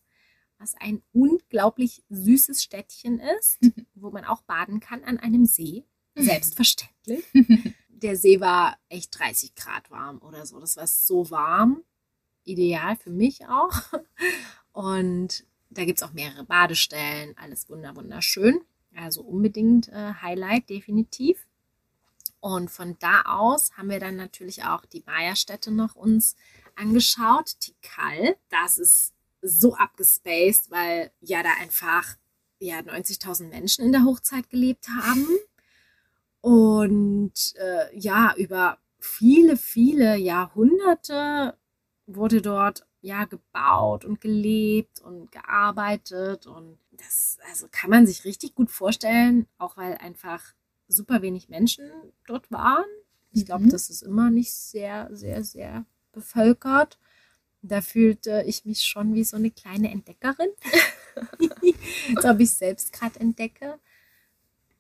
[0.59, 3.59] was ein unglaublich süßes Städtchen ist,
[3.95, 5.86] wo man auch baden kann an einem See.
[6.15, 7.25] Selbstverständlich.
[7.89, 10.59] Der See war echt 30 Grad warm oder so.
[10.59, 11.84] Das war so warm.
[12.43, 13.73] Ideal für mich auch.
[14.71, 17.36] Und da gibt es auch mehrere Badestellen.
[17.38, 18.61] Alles wunder, wunderschön.
[18.95, 21.46] Also unbedingt äh, Highlight, definitiv.
[22.39, 26.35] Und von da aus haben wir dann natürlich auch die Maya-Städte noch uns
[26.75, 27.59] angeschaut.
[27.59, 32.15] Tikal, das ist so abgespaced, weil ja da einfach
[32.59, 35.27] ja, 90.000 Menschen in der Hochzeit gelebt haben.
[36.41, 41.57] Und äh, ja, über viele, viele Jahrhunderte
[42.05, 46.47] wurde dort ja gebaut und gelebt und gearbeitet.
[46.47, 50.53] Und das also kann man sich richtig gut vorstellen, auch weil einfach
[50.88, 51.89] super wenig Menschen
[52.25, 52.85] dort waren.
[53.31, 53.69] Ich glaube, Mhm.
[53.69, 56.97] das ist immer nicht sehr, sehr, sehr bevölkert.
[57.61, 60.49] Da fühlte ich mich schon wie so eine kleine Entdeckerin.
[62.15, 63.79] Als ob ich selbst gerade entdecke.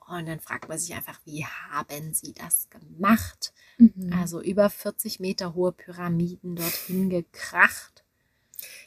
[0.07, 3.53] Und dann fragt man sich einfach, wie haben sie das gemacht?
[3.77, 4.13] Mhm.
[4.13, 8.05] Also über 40 Meter hohe Pyramiden dorthin gekracht.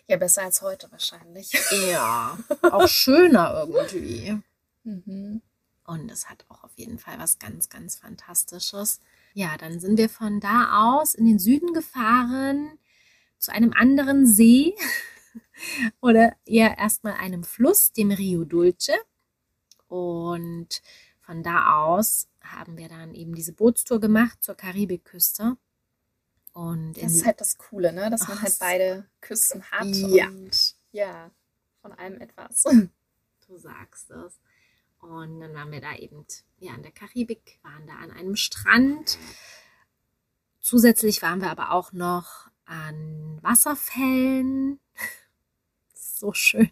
[0.09, 1.53] ja, besser als heute wahrscheinlich.
[1.91, 4.39] Ja, auch schöner irgendwie.
[4.85, 5.43] Mhm.
[5.91, 9.01] Und es hat auch auf jeden Fall was ganz, ganz Fantastisches.
[9.34, 12.78] Ja, dann sind wir von da aus in den Süden gefahren
[13.38, 14.76] zu einem anderen See
[16.01, 18.93] oder eher erstmal einem Fluss, dem Rio Dulce.
[19.88, 20.80] Und
[21.22, 25.57] von da aus haben wir dann eben diese Bootstour gemacht zur Karibikküste.
[26.53, 28.11] Und Das ist halt das Coole, ne?
[28.11, 29.86] Dass man Ach, halt beide Küsten hat.
[29.86, 30.28] Ja.
[30.28, 31.32] Und ja,
[31.82, 32.62] von allem etwas.
[33.49, 34.38] Du sagst es.
[35.01, 36.25] Und dann waren wir da eben
[36.59, 39.19] ja an der Karibik, waren da an einem Strand.
[40.61, 44.79] Zusätzlich waren wir aber auch noch an Wasserfällen.
[46.23, 46.71] So schön.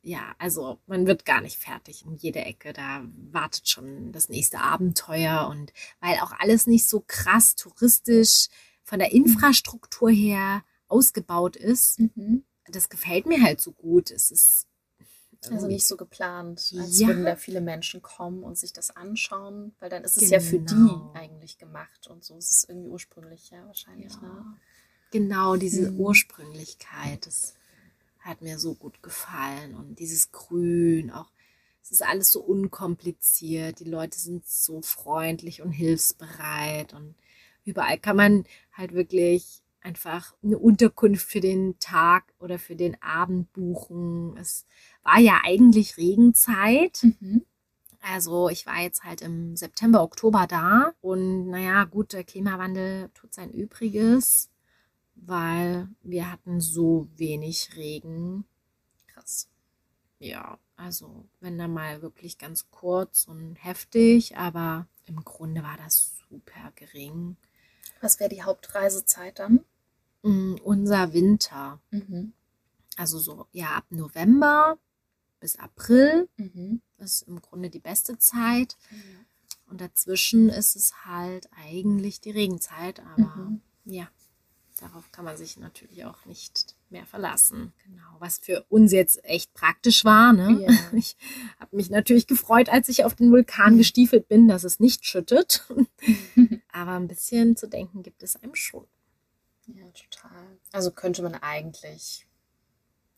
[0.00, 2.72] ja, also man wird gar nicht fertig um jede Ecke.
[2.72, 8.48] Da wartet schon das nächste Abenteuer und weil auch alles nicht so krass touristisch
[8.84, 12.44] von der Infrastruktur her ausgebaut ist, Mhm.
[12.68, 14.10] das gefällt mir halt so gut.
[14.10, 14.66] Es ist
[15.46, 17.08] Also nicht so geplant, als Ja.
[17.08, 20.58] würden da viele Menschen kommen und sich das anschauen, weil dann ist es ja für
[20.58, 21.12] Genau.
[21.14, 24.20] die eigentlich gemacht und so ist es irgendwie ursprünglich, ja, wahrscheinlich.
[24.20, 24.28] Ne?
[24.28, 24.56] Ja.
[25.10, 26.00] Genau, diese Mhm.
[26.00, 27.54] Ursprünglichkeit, das
[28.20, 29.74] hat mir so gut gefallen.
[29.74, 31.30] Und dieses Grün, auch,
[31.82, 33.80] es ist alles so unkompliziert.
[33.80, 36.92] Die Leute sind so freundlich und hilfsbereit.
[36.92, 37.14] Und
[37.64, 43.50] überall kann man halt wirklich einfach eine Unterkunft für den Tag oder für den Abend
[43.54, 44.36] buchen.
[44.36, 44.66] Es
[45.02, 47.02] war ja eigentlich Regenzeit.
[47.02, 47.46] Mhm.
[48.00, 53.34] Also ich war jetzt halt im September, Oktober da und naja, gut, der Klimawandel tut
[53.34, 54.50] sein Übriges,
[55.14, 58.44] weil wir hatten so wenig Regen.
[59.06, 59.48] Krass.
[60.20, 66.18] Ja, also wenn dann mal wirklich ganz kurz und heftig, aber im Grunde war das
[66.28, 67.36] super gering.
[68.00, 69.64] Was wäre die Hauptreisezeit dann?
[70.28, 72.32] Mm, unser Winter, Mhm.
[72.96, 74.78] also so ja ab November
[75.40, 76.82] bis April Mhm.
[76.98, 78.76] ist im Grunde die beste Zeit.
[79.70, 83.60] Und dazwischen ist es halt eigentlich die Regenzeit, aber Mhm.
[83.84, 84.08] ja,
[84.80, 87.72] darauf kann man sich natürlich auch nicht mehr verlassen.
[87.84, 90.32] Genau, was für uns jetzt echt praktisch war.
[90.32, 90.60] Ne?
[90.60, 90.68] Ja.
[91.04, 91.16] Ich
[91.58, 93.78] habe mich natürlich gefreut, als ich auf den Vulkan Mhm.
[93.78, 95.66] gestiefelt bin, dass es nicht schüttet.
[96.72, 98.86] Aber ein bisschen zu denken gibt es einem schon.
[99.74, 100.58] Ja, total.
[100.72, 102.26] Also könnte man eigentlich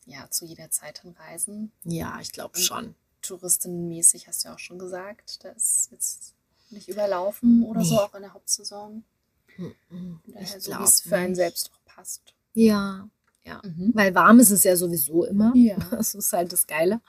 [0.07, 1.72] ja zu jeder Zeit hinreisen.
[1.84, 2.94] Ja, ich glaube schon.
[3.22, 6.34] Touristenmäßig hast du ja auch schon gesagt, da ist jetzt
[6.70, 8.01] nicht überlaufen oder so, Nee.
[8.01, 9.05] auch in der Hauptsaison.
[9.57, 12.34] Mhm, Daher Ich so, wie glaube es für einen selbst auch passt.
[12.55, 13.09] Ja,
[13.62, 13.90] Mhm.
[13.94, 15.53] weil warm ist es ja sowieso immer.
[15.57, 15.76] Ja.
[16.05, 17.01] Das ist halt das Geile.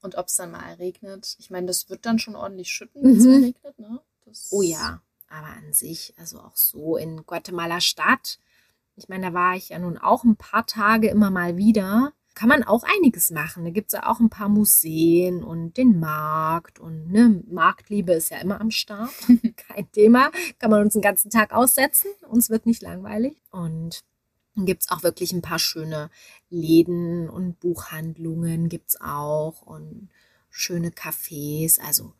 [0.00, 3.16] Und ob es dann mal regnet, ich meine, das wird dann schon ordentlich schütten, wenn
[3.18, 3.30] es Mhm.
[3.32, 4.00] mal regnet, ne?
[4.24, 8.38] Das Oh ja, aber an sich, also auch so in Guatemala Stadt.
[8.96, 12.12] Ich meine, da war ich ja nun auch ein paar Tage immer mal wieder.
[12.34, 13.64] Kann man auch einiges machen.
[13.64, 16.78] Da gibt es ja auch ein paar Museen und den Markt.
[16.78, 19.10] Und ne, Marktliebe ist ja immer am Start.
[19.56, 20.30] Kein Thema.
[20.58, 22.10] Kann man uns den ganzen Tag aussetzen.
[22.28, 23.36] Uns wird nicht langweilig.
[23.50, 24.02] Und
[24.54, 26.10] dann gibt es auch wirklich ein paar schöne
[26.48, 29.62] Läden und Buchhandlungen gibt es auch.
[29.62, 30.08] Und
[30.48, 31.80] schöne Cafés.
[31.80, 32.14] Also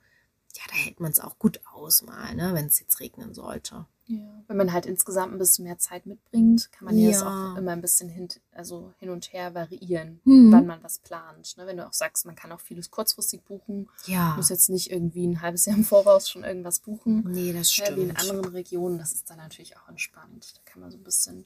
[0.55, 3.87] ja, da hält man es auch gut aus mal, ne, wenn es jetzt regnen sollte.
[4.09, 4.19] Ja.
[4.47, 7.73] Wenn man halt insgesamt ein bisschen mehr Zeit mitbringt, kann man ja, das auch immer
[7.73, 10.53] ein bisschen hin, also hin und her variieren, Mhm.
[10.53, 11.57] wann man was plant.
[11.57, 11.67] Ne?
[11.67, 14.35] Wenn du auch sagst, man kann auch vieles kurzfristig buchen, Ja.
[14.37, 17.25] muss jetzt nicht irgendwie ein halbes Jahr im Voraus schon irgendwas buchen.
[17.33, 18.21] Nee, das Ja, wie in stimmt.
[18.31, 20.55] anderen Regionen, das ist dann natürlich auch entspannt.
[20.57, 21.45] Da kann man so ein bisschen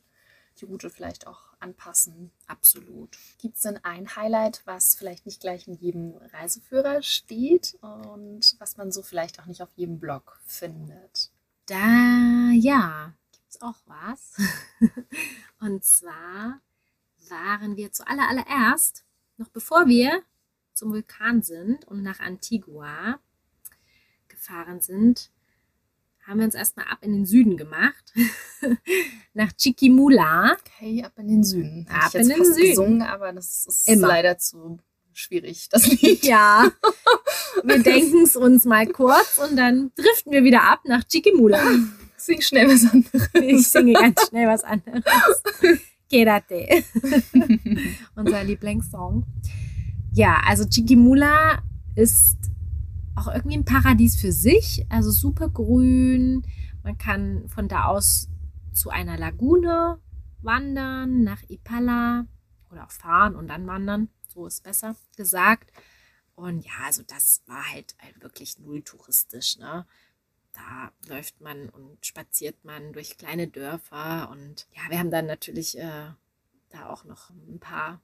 [0.61, 2.31] die Route vielleicht auch anpassen.
[2.47, 3.17] Absolut.
[3.39, 8.77] Gibt es denn ein Highlight, was vielleicht nicht gleich in jedem Reiseführer steht und was
[8.77, 11.31] man so vielleicht auch nicht auf jedem Blog findet?
[11.71, 14.35] Da, ja, gibt's auch was.
[15.61, 16.61] Und zwar
[17.29, 19.05] waren wir zu aller, allererst,
[19.37, 20.25] noch bevor wir
[20.75, 23.21] zum Vulkan sind und nach Antigua
[24.27, 25.31] gefahren sind,
[26.27, 28.13] haben wir uns erstmal ab in den Süden gemacht.
[29.35, 30.57] nach Chiquimula.
[30.61, 31.87] Okay, ab in den Süden.
[31.87, 32.69] Hätte Ab ich jetzt in den fast Süden.
[32.71, 34.09] gesungen, aber das ist Immer.
[34.09, 34.81] leider zu
[35.13, 36.25] schwierig, das Lied.
[36.25, 36.71] Ja,
[37.65, 41.61] wir denken es uns mal kurz und dann driften wir wieder ab nach Chiquimula.
[42.17, 43.29] Sing schnell was anderes.
[43.35, 45.05] Ich singe ganz schnell was anderes.
[46.11, 46.85] Quédate.
[48.15, 49.25] Unser Lieblingssong.
[50.13, 51.63] Ja, also Chiquimula
[51.95, 52.39] ist
[53.15, 54.85] auch irgendwie ein Paradies für sich.
[54.89, 56.43] Also super grün.
[56.83, 58.29] Man kann von da aus
[58.73, 59.99] zu einer Lagune
[60.43, 62.27] wandern, nach Ipala
[62.71, 64.09] oder auch fahren und dann wandern.
[64.41, 65.71] So ist besser gesagt.
[66.35, 69.87] Und ja, also das war halt, halt wirklich null touristisch, ne?
[70.55, 75.77] da läuft man und spaziert man durch kleine Dörfer und ja, wir haben dann natürlich
[75.79, 76.11] äh,
[76.71, 78.01] da auch noch ein paar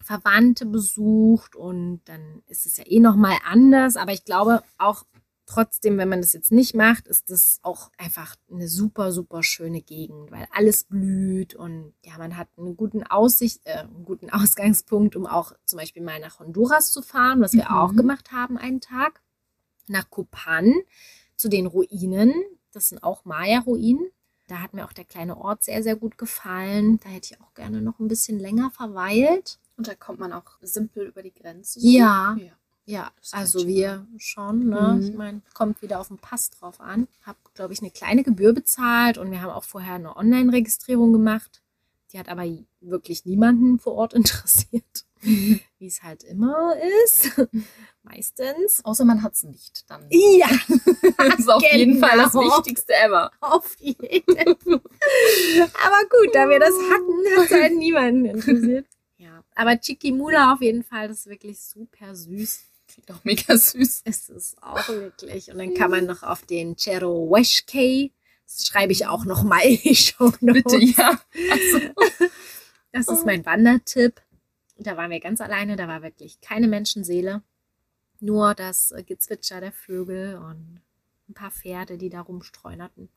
[0.00, 5.04] Verwandte besucht und dann ist es ja eh noch mal anders, aber ich glaube auch
[5.48, 9.80] trotzdem, wenn man das jetzt nicht macht, ist das auch einfach eine super super schöne
[9.82, 15.16] Gegend, weil alles blüht und ja, man hat einen guten Aussicht, äh, einen guten Ausgangspunkt,
[15.16, 17.76] um auch zum Beispiel mal nach Honduras zu fahren, was wir Mhm.
[17.76, 19.22] auch gemacht haben einen Tag
[19.88, 20.74] nach Copan
[21.36, 22.34] zu den Ruinen.
[22.72, 24.10] Das sind auch Maya-Ruinen.
[24.48, 27.00] Da hat mir auch der kleine Ort sehr, sehr gut gefallen.
[27.00, 29.58] Da hätte ich auch gerne noch ein bisschen länger verweilt.
[29.76, 31.80] Und da kommt man auch simpel über die Grenze.
[31.80, 32.36] Ja.
[32.38, 32.52] ja.
[32.88, 34.70] Ja, also wir schon.
[34.70, 34.94] Ne?
[34.96, 35.02] Mhm.
[35.02, 37.06] Ich meine, kommt wieder auf den Pass drauf an.
[37.22, 41.60] Habe, glaube ich, eine kleine Gebühr bezahlt und wir haben auch vorher eine Online-Registrierung gemacht.
[42.12, 42.44] Die hat aber
[42.80, 45.04] wirklich niemanden vor Ort interessiert.
[45.20, 46.74] wie es halt immer
[47.04, 47.30] ist.
[48.02, 48.82] Meistens.
[48.86, 49.84] Außer man hat es nicht.
[49.90, 50.48] Dann Ja,
[51.18, 52.44] das ist auf jeden Fall das Genau.
[52.56, 53.30] Wichtigste ever.
[53.40, 54.56] auf jeden Fall.
[55.84, 58.86] Aber gut, da wir das hatten, hat es halt niemanden interessiert.
[59.18, 62.62] Ja, aber Chiquimula auf jeden Fall, das ist wirklich super süß.
[62.98, 64.02] Klingt auch mega süß.
[64.04, 65.50] Es ist auch wirklich.
[65.50, 68.10] Und dann kann man noch auf den Chero Weshkei,
[68.44, 71.20] das schreibe ich auch noch mal in die Show Bitte, ja.
[71.50, 71.80] Also,
[72.92, 74.22] Das ist mein Wandertipp.
[74.78, 77.42] Da waren wir ganz alleine, da war wirklich keine Menschenseele.
[78.20, 80.80] Nur das Gezwitscher der Vögel und
[81.28, 83.08] ein paar Pferde, die da rumstreunerten.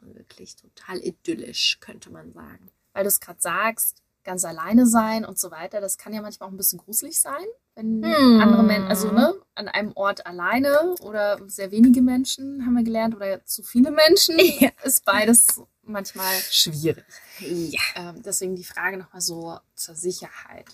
[0.00, 2.70] Und wirklich total idyllisch, könnte man sagen.
[2.92, 6.48] weil du es gerade sagst, ganz alleine sein und so weiter, das kann ja manchmal
[6.48, 7.44] auch ein bisschen gruselig sein,
[7.74, 8.40] wenn Hm.
[8.40, 13.14] andere Menschen, also ne, an einem Ort alleine oder sehr wenige Menschen, haben wir gelernt,
[13.16, 14.70] oder zu viele Menschen, Ja.
[14.84, 17.04] ist beides manchmal schwierig.
[17.40, 17.80] Ja.
[17.96, 20.66] Ähm, deswegen die Frage nochmal so zur Sicherheit.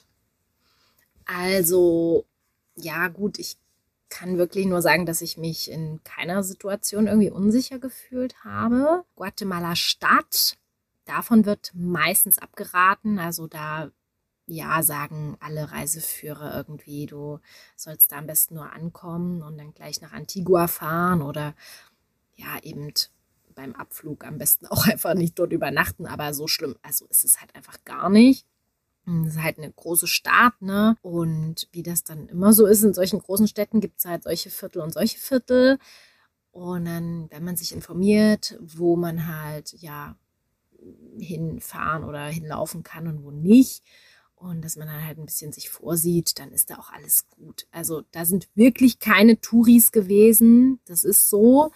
[1.26, 2.24] Also,
[2.76, 3.57] ja, gut, ich
[4.09, 9.05] kann wirklich nur sagen, dass ich mich in keiner Situation irgendwie unsicher gefühlt habe.
[9.16, 10.57] Guatemala Stadt,
[11.05, 13.18] davon wird meistens abgeraten.
[13.18, 13.90] Also da,
[14.46, 17.40] ja, sagen alle Reiseführer irgendwie, du
[17.76, 21.55] sollst da am besten nur ankommen und dann gleich nach Antigua fahren oder
[22.36, 22.92] ja, eben
[23.55, 26.07] beim Abflug am besten auch einfach nicht dort übernachten.
[26.07, 28.46] Aber so schlimm, also ist es halt einfach gar nicht.
[29.07, 30.96] Es ist halt eine große Stadt, ne?
[31.02, 34.48] Und wie das dann immer so ist, in solchen großen Städten gibt es halt solche
[34.48, 35.78] Viertel und solche Viertel.
[36.52, 40.16] Und dann, wenn man sich informiert, wo man halt ja
[41.18, 43.82] hinfahren oder hinlaufen kann und wo nicht,
[44.45, 47.66] und dass man dann halt ein bisschen sich vorsieht, dann ist da auch alles gut.
[47.70, 50.80] Also da sind wirklich keine Touris gewesen.
[50.85, 51.72] Das ist so.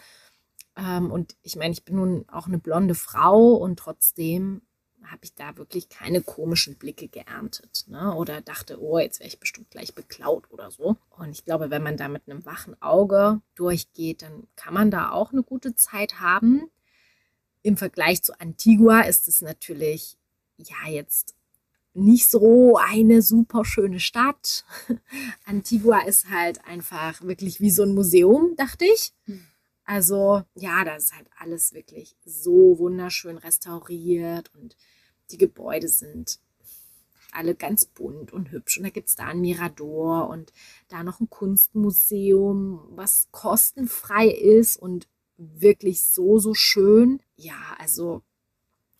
[0.77, 4.61] Ähm, und ich meine, ich bin nun auch eine blonde Frau und trotzdem
[5.03, 7.87] habe ich da wirklich keine komischen Blicke geerntet.
[7.87, 8.15] Ne?
[8.15, 10.99] Oder dachte, oh, jetzt wäre ich bestimmt gleich beklaut oder so.
[11.09, 15.13] Und ich glaube, wenn man da mit einem wachen Auge durchgeht, dann kann man da
[15.13, 16.69] auch eine gute Zeit haben.
[17.63, 20.17] Im Vergleich zu Antigua ist es natürlich,
[20.57, 21.35] ja, jetzt
[21.95, 24.65] nicht so eine super schöne Stadt.
[25.45, 29.13] Antigua ist halt einfach wirklich wie so ein Museum, dachte ich.
[29.85, 34.77] Also ja, da ist halt alles wirklich so wunderschön restauriert und
[35.31, 36.41] die Gebäude sind
[37.33, 38.79] alle ganz bunt und hübsch.
[38.79, 40.53] Und da gibt es da ein Mirador und
[40.89, 45.09] da noch ein Kunstmuseum, was kostenfrei ist und
[45.39, 47.21] wirklich so, so schön.
[47.37, 48.23] Ja, also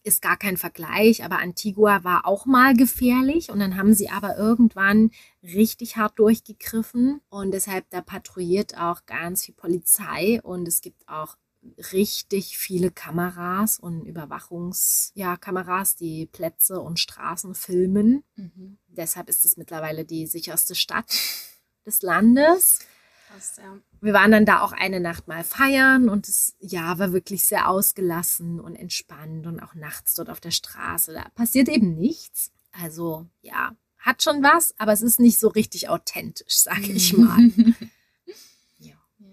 [0.05, 4.39] ist gar kein Vergleich, aber Antigua war auch mal gefährlich und dann haben sie aber
[4.39, 5.11] irgendwann
[5.43, 11.37] richtig hart durchgegriffen und deshalb da patrouilliert auch ganz viel Polizei und es gibt auch
[11.93, 18.23] richtig viele Kameras und Überwachungskameras, ja, Kameras, die Plätze und Straßen filmen.
[18.87, 21.13] Deshalb ist es mittlerweile die sicherste Stadt
[21.85, 22.79] des Landes.
[23.29, 23.77] Krass, ja.
[24.01, 27.69] Wir waren dann da auch eine Nacht mal feiern und es ja war wirklich sehr
[27.69, 31.13] ausgelassen und entspannt und auch nachts dort auf der Straße.
[31.13, 32.53] Da passiert eben nichts.
[32.73, 37.39] Also ja, hat schon was, aber es ist nicht so richtig authentisch, sage ich mal.
[38.79, 38.95] ja.
[39.19, 39.27] Ja.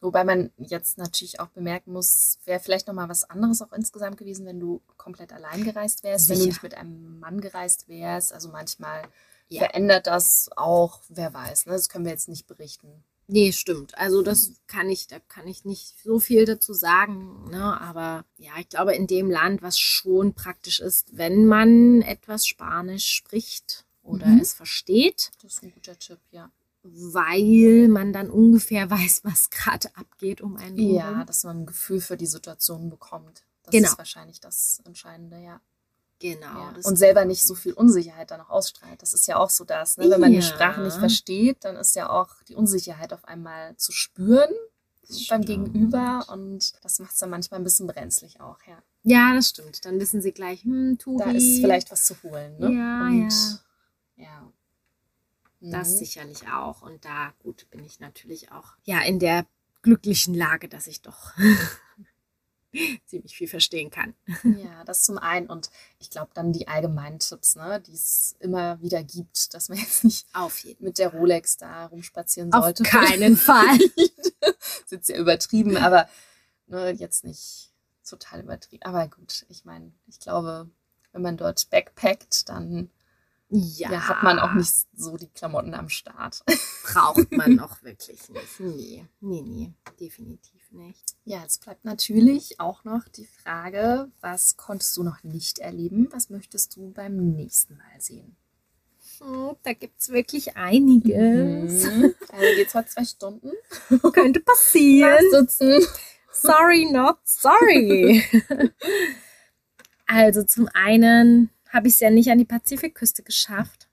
[0.00, 4.18] Wobei man jetzt natürlich auch bemerken muss, wäre vielleicht noch mal was anderes auch insgesamt
[4.18, 6.52] gewesen, wenn du komplett allein gereist wärst, wenn du Sicher.
[6.52, 8.32] nicht mit einem Mann gereist wärst.
[8.32, 9.02] Also manchmal
[9.48, 9.60] Ja.
[9.60, 11.66] verändert das auch, wer weiß.
[11.66, 11.72] Ne?
[11.72, 13.04] Das können wir jetzt nicht berichten.
[13.28, 13.96] Nee, stimmt.
[13.98, 17.50] Also das kann ich, da kann ich nicht so viel dazu sagen.
[17.50, 17.80] Ne?
[17.80, 23.06] Aber ja, ich glaube, in dem Land, was schon praktisch ist, wenn man etwas Spanisch
[23.10, 24.38] spricht oder Mhm.
[24.40, 26.50] es versteht, Das ist ein guter Tipp, ja.
[26.84, 31.26] weil man dann ungefähr weiß, was gerade abgeht um einen Ja, herum.
[31.26, 33.42] dass man ein Gefühl für die Situation bekommt.
[33.64, 33.88] Das Genau.
[33.90, 35.60] ist wahrscheinlich das Entscheidende, ja.
[36.18, 36.46] Genau.
[36.46, 36.72] ja.
[36.74, 39.02] das Und selber nicht so viel Unsicherheit dann auch ausstrahlt.
[39.02, 39.96] Das ist ja auch so das.
[39.98, 40.08] Ne?
[40.10, 40.42] Wenn man die Ja.
[40.42, 44.48] Sprache nicht versteht, dann ist ja auch die Unsicherheit auf einmal zu spüren
[45.08, 45.46] beim Stimmt.
[45.46, 48.82] Gegenüber und das macht es dann manchmal ein bisschen brenzlig auch, ja.
[49.04, 49.84] Ja, das stimmt.
[49.84, 51.22] Dann wissen sie gleich, hm, Turi.
[51.22, 52.72] Da ist vielleicht was zu holen, ne?
[52.72, 53.30] Ja, und,
[54.16, 54.24] ja.
[54.24, 54.52] ja.
[55.60, 55.96] Das Mhm.
[55.98, 56.82] sicherlich auch.
[56.82, 59.46] Und da, gut, bin ich natürlich auch ja in der
[59.82, 61.32] glücklichen Lage, dass ich doch
[63.06, 64.14] ziemlich viel verstehen kann.
[64.44, 65.48] Ja, das zum einen.
[65.48, 69.78] Und ich glaube dann die allgemeinen Tipps, ne, die es immer wieder gibt, dass man
[69.78, 72.82] jetzt nicht Auf jeden mit der Rolex da rumspazieren Auf sollte.
[72.84, 73.78] keinen Fall.
[73.80, 76.08] ist jetzt sehr übertrieben, aber
[76.66, 77.72] ne, jetzt nicht
[78.04, 78.84] total übertrieben.
[78.84, 80.70] Aber gut, ich meine, ich glaube,
[81.12, 82.90] wenn man dort backpackt, dann
[83.48, 84.08] Ja, ja.
[84.08, 86.42] hat man auch nicht so die Klamotten am Start.
[86.84, 88.58] Braucht man auch wirklich nicht.
[88.60, 91.14] Nee, nee, nee, definitiv nicht.
[91.24, 96.08] Ja, jetzt bleibt natürlich auch noch die Frage, was konntest du noch nicht erleben?
[96.10, 98.36] Was möchtest du beim nächsten Mal sehen?
[99.20, 101.84] Hm, Da gibt es wirklich einiges.
[101.84, 102.14] Mhm.
[102.32, 103.50] Also geht's heute zwei Stunden.
[104.12, 105.24] Könnte passieren.
[105.30, 105.86] sitzen.
[106.32, 108.24] Sorry, not sorry.
[110.06, 113.86] also zum einen habe ich es ja nicht an die Pazifikküste geschafft.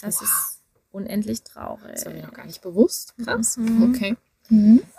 [0.00, 0.22] Das Wow.
[0.22, 1.92] ist unendlich traurig.
[1.92, 3.14] Das war mir noch gar nicht bewusst.
[3.22, 3.56] Krass.
[3.56, 3.94] Mhm.
[3.94, 4.16] Okay.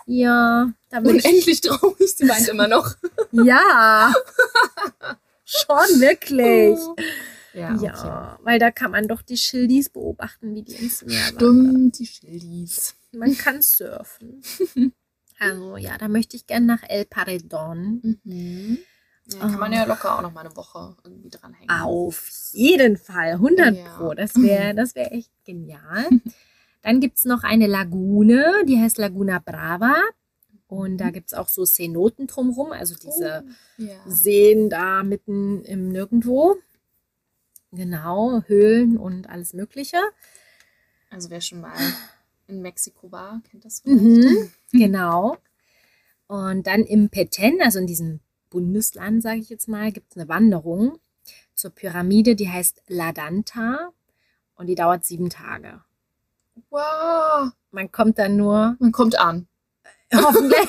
[0.06, 1.04] Ja, da ich.
[1.06, 2.94] Unendlich traurig, sie meint immer noch.
[3.32, 4.12] Ja.
[5.44, 6.78] Schon wirklich.
[7.54, 11.36] Ja, Ja, weil da kann man doch die Schildis beobachten, wie die ins Meer wandern.
[11.92, 12.94] Stimmt, die Schildis.
[13.12, 14.42] Man kann surfen.
[15.38, 18.18] Also ja, da möchte ich gerne nach El Paredon.
[18.24, 18.78] Mhm.
[19.32, 21.68] Ja, kann man ja locker auch noch mal eine Woche irgendwie dranhängen.
[21.70, 23.96] Auf jeden Fall, 100 Ja.
[23.96, 24.14] Pro.
[24.14, 26.06] Das wäre das wär echt genial.
[26.82, 29.96] Dann gibt es noch eine Lagune, die heißt Laguna Brava.
[30.68, 33.44] Und da gibt es auch so Cenoten drumherum, also diese
[33.78, 33.94] Oh, ja.
[34.06, 36.56] Seen da mitten im Nirgendwo.
[37.72, 39.98] Genau, Höhlen und alles Mögliche.
[41.10, 41.76] Also wer schon mal
[42.48, 44.22] in Mexiko war, kennt das Mhm.
[44.22, 44.50] vielleicht.
[44.72, 45.36] Genau.
[46.28, 48.20] Und dann im Petén, also in diesem
[48.50, 50.98] Bundesland, sage ich jetzt mal, gibt es eine Wanderung
[51.54, 53.90] zur Pyramide, die heißt La Danta
[54.56, 55.80] und die dauert sieben Tage.
[56.70, 57.50] Wow.
[57.70, 59.46] Man kommt dann nur, Man kommt an.
[60.14, 60.68] hoffentlich,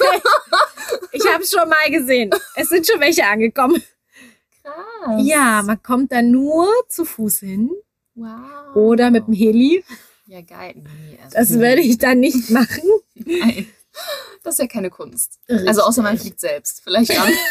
[1.11, 3.81] ich habe es schon mal gesehen, es sind schon welche angekommen.
[4.63, 5.21] Krass.
[5.23, 7.71] Ja, man kommt dann nur zu Fuß hin
[8.15, 8.75] Wow.
[8.75, 9.83] oder mit dem Heli.
[10.25, 10.73] Ja, geil.
[10.75, 12.83] Nee, also Das würde ich dann nicht machen.
[13.13, 13.67] Nein.
[14.43, 15.39] Das ist ja keine Kunst.
[15.47, 16.27] Also außer man Richtig.
[16.27, 16.81] fliegt selbst.
[16.83, 17.31] Vielleicht dann.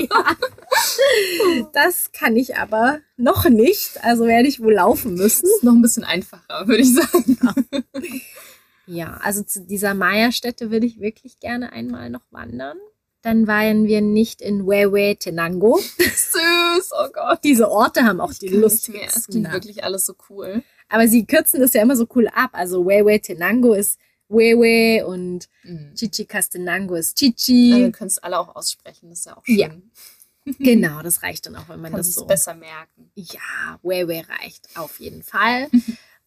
[0.00, 1.66] Ja.
[1.72, 4.02] Das kann ich aber noch nicht.
[4.04, 5.46] Also werde ich wohl laufen müssen.
[5.46, 7.38] ist noch ein bisschen einfacher, würde ich sagen.
[8.86, 12.78] Ja, also zu dieser Maya-Stätte würde ich wirklich gerne einmal noch wandern.
[13.22, 15.78] Dann waren wir nicht in Huehuetenango.
[15.98, 17.40] Süß, oh Gott.
[17.44, 18.46] Diese Orte haben auch Ich die.
[18.46, 20.62] Es lustigsten klingt wirklich alles so cool.
[20.88, 22.50] Aber sie kürzen das ja immer so cool ab.
[22.52, 23.98] Also Huehuetenango ist
[24.30, 25.94] Huehue und Mhm.
[25.94, 27.80] Chichicastenango ist Also, Chichi.
[27.80, 29.56] ihr könnt es alle auch aussprechen, das ist ja auch schön.
[29.58, 29.70] Ja.
[30.58, 32.24] Genau, das reicht dann auch, wenn man Kann das sich so...
[32.24, 33.10] besser merken.
[33.14, 35.68] Ja, Huehue reicht auf jeden Fall.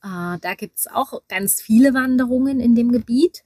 [0.04, 3.44] äh, da gibt es auch ganz viele Wanderungen in dem Gebiet.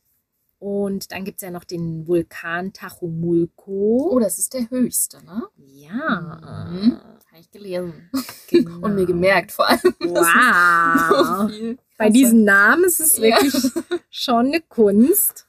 [0.60, 4.10] Und dann gibt es ja noch den Vulkan Tajumulco.
[4.12, 5.43] Oh, das ist der höchste, ne?
[5.58, 6.70] Ja.
[6.72, 6.93] Mhm.
[7.32, 8.10] Habe ich gelesen.
[8.49, 8.80] Genau.
[8.80, 9.80] Und mir gemerkt vor allem.
[9.99, 11.41] Ist Wow.
[11.41, 11.78] so viel.
[11.97, 13.23] Bei diesem Namen ist es Ja.
[13.23, 13.53] wirklich
[14.09, 15.47] schon eine Kunst.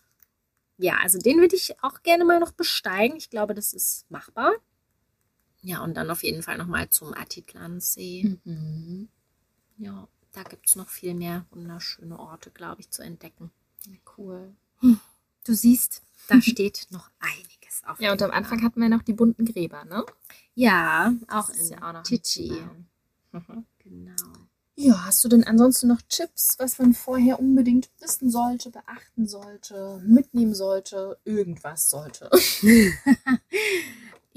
[0.78, 3.16] Ja, also den würde ich auch gerne mal noch besteigen.
[3.16, 4.53] Ich glaube, das ist machbar.
[5.62, 8.36] Ja, und dann auf jeden Fall nochmal zum Atitlansee.
[8.44, 9.09] Mhm.
[9.78, 13.51] Ja, da gibt es noch viel mehr wunderschöne Orte, glaube ich, zu entdecken.
[14.16, 14.55] Cool.
[15.44, 19.12] Du siehst, da steht noch einiges auf Ja, und am Anfang hatten wir noch die
[19.14, 20.05] bunten Gräber, ne?
[20.55, 22.03] Ja, auch Das in ja auch.
[22.03, 22.86] Plan.
[23.32, 23.66] Mhm.
[23.78, 24.45] Genau.
[24.79, 30.03] Ja, hast du denn ansonsten noch Tipps, was man vorher unbedingt wissen sollte, beachten sollte,
[30.07, 32.31] mitnehmen sollte, irgendwas sollte?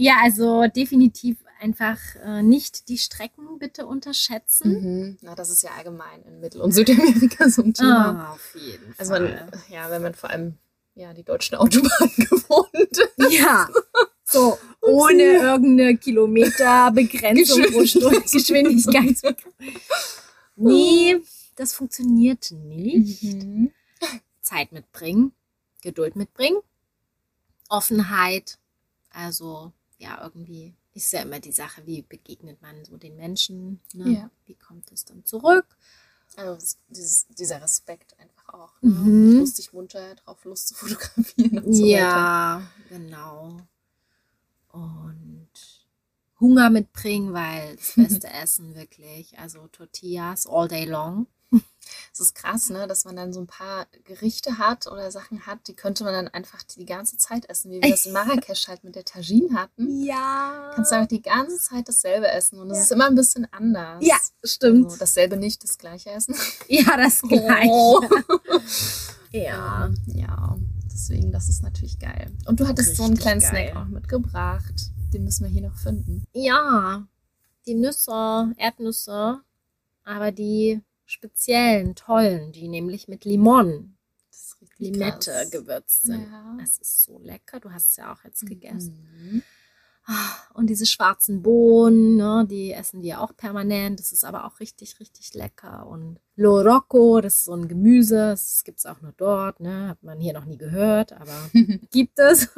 [0.02, 4.72] Ja, also definitiv einfach äh, nicht die Strecken bitte unterschätzen.
[4.72, 5.18] Mhm.
[5.20, 8.30] Na, das ist ja allgemein in Mittel- und Südamerika so ein Thema.
[8.30, 9.50] Ah, auf jeden Also man, Fall.
[9.70, 10.54] ja, wenn man vor allem
[10.96, 13.34] ja, die deutschen Autobahnen gewohnt ist.
[13.38, 13.68] Ja,
[14.24, 19.18] so ohne irgendeine Kilometerbegrenzung pro Stunde Geschwindigkeit.
[20.60, 21.22] Nee,
[21.56, 23.24] das funktioniert nicht.
[23.24, 23.72] Mhm.
[24.42, 25.32] Zeit mitbringen,
[25.82, 26.60] Geduld mitbringen,
[27.70, 28.58] Offenheit.
[29.12, 33.80] Also ja, irgendwie ist ja immer die Sache, wie begegnet man so den Menschen?
[33.94, 34.12] Ne?
[34.12, 34.32] Ja.
[34.46, 35.66] Wie kommt es dann zurück?
[36.36, 38.74] Also es- dieses, dieser Respekt einfach auch.
[38.82, 38.90] Ne?
[38.92, 39.40] Mhm.
[39.40, 41.88] Lustig munter drauf Lust zu fotografieren und so weiter.
[41.88, 43.62] ja, genau.
[44.72, 45.50] Und
[46.40, 51.28] Hunger mitbringen, weil das beste Essen wirklich, also Tortillas all day long.
[52.14, 55.68] Es ist krass, ne, dass man dann so ein paar Gerichte hat oder Sachen hat,
[55.68, 58.84] die könnte man dann einfach die ganze Zeit essen, wie wir das in Marrakesch halt
[58.84, 60.04] mit der Tagine hatten.
[60.04, 60.72] Ja.
[60.76, 64.06] Kannst du einfach die ganze Zeit dasselbe essen und es ist immer ein bisschen anders.
[64.06, 64.92] Ja, stimmt.
[64.92, 66.36] So, dasselbe nicht, das gleiche essen.
[66.68, 67.70] ja, das gleiche.
[67.72, 68.02] Oh.
[69.32, 69.90] Ja.
[70.08, 70.58] Ja,
[70.92, 72.32] deswegen, das ist natürlich geil.
[72.46, 73.72] Und du hattest so einen Richtig kleinen geil.
[73.72, 74.92] Snack auch mitgebracht.
[75.14, 76.26] Den müssen wir hier noch finden.
[76.34, 77.08] Ja,
[77.66, 79.42] die Nüsse, Erdnüsse,
[80.04, 83.96] aber die speziellen, tollen, die nämlich mit Limon,
[84.78, 86.28] Limette gewürzt sind.
[86.32, 86.56] Ja.
[86.60, 87.60] Das ist so lecker.
[87.60, 89.08] Du hast es ja auch jetzt gegessen.
[89.12, 89.44] Mhm.
[90.54, 94.00] Und diese schwarzen Bohnen, ne, die essen die ja auch permanent.
[94.00, 95.88] Das ist aber auch richtig, richtig lecker.
[95.88, 98.30] Und Lorocco, das ist so ein Gemüse.
[98.30, 99.60] Das gibt es auch nur dort.
[99.60, 99.90] Ne?
[99.90, 101.50] Hat man hier noch nie gehört, aber
[101.92, 102.50] gibt es.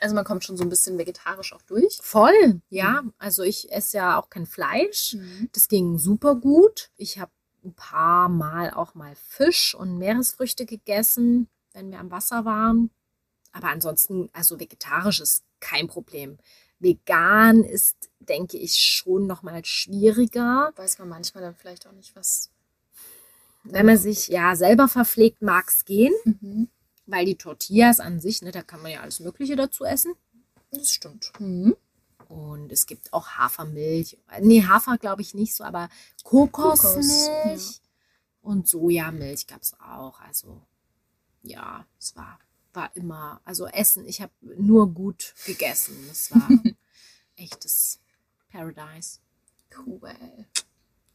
[0.00, 1.98] Also man kommt schon so ein bisschen vegetarisch auch durch.
[2.02, 3.02] Voll, ja.
[3.18, 5.16] Also ich esse ja auch kein Fleisch.
[5.52, 6.90] Das ging super gut.
[6.96, 7.32] Ich habe
[7.64, 12.90] ein paar Mal auch mal Fisch und Meeresfrüchte gegessen, wenn wir am Wasser waren.
[13.52, 16.38] Aber ansonsten, also vegetarisch ist kein Problem.
[16.84, 20.72] Vegan ist, denke ich, schon noch mal schwieriger.
[20.76, 22.50] Weiß man manchmal dann vielleicht auch nicht, was.
[23.64, 26.68] Wenn man sich ja selber verpflegt, mag es gehen, Mhm.
[27.06, 30.14] weil die Tortillas an sich, ne, da kann man ja alles Mögliche dazu essen.
[30.70, 31.32] Das stimmt.
[31.40, 31.74] Mhm.
[32.28, 34.18] Und es gibt auch Hafermilch.
[34.40, 35.88] Nee, Hafer glaube ich nicht so, aber
[36.24, 37.82] Kokosmilch Kokos,
[38.42, 40.20] und Sojamilch gab es auch.
[40.20, 40.62] Also
[41.42, 42.38] ja, es war,
[42.72, 45.96] war immer, also Essen, ich habe nur gut gegessen.
[46.10, 46.48] Es war
[47.36, 47.98] echtes
[48.50, 49.18] Paradise.
[49.76, 50.12] Cool.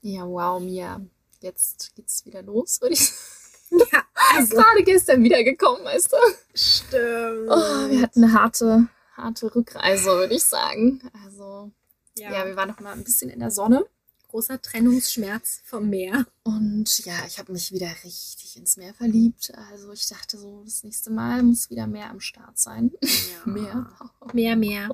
[0.01, 1.01] Ja, wow, Mia.
[1.41, 3.83] Jetzt geht's wieder los, würde ich sagen.
[3.91, 4.03] Ja,
[4.35, 6.17] also Gerade gestern wiedergekommen, weißt du?
[6.53, 7.49] stimmt.
[7.49, 11.01] Oh, wir hatten eine harte, harte Rückreise, würde ich sagen.
[11.23, 11.71] Also,
[12.17, 13.85] ja, ja, wir waren noch mal ein bisschen in der Sonne.
[14.29, 16.25] großer Trennungsschmerz vom Meer.
[16.43, 19.51] Und ja, ich habe mich wieder richtig ins Meer verliebt.
[19.71, 22.91] Also ich dachte so, das nächste Mal muss wieder mehr am Start sein.
[23.01, 23.09] Ja.
[23.51, 23.87] Mehr.
[24.33, 24.89] Mehr, mehr.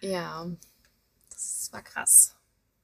[0.00, 0.46] Ja,
[1.30, 2.34] das war krass.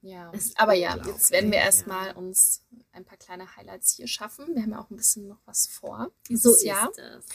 [0.02, 1.64] Ja, aber ja, jetzt werden wir ja.
[1.66, 4.54] erstmal uns ein paar kleine Highlights hier schaffen.
[4.54, 6.90] Wir haben ja auch ein bisschen noch was vor So dieses ist Jahr.
[6.96, 7.26] es.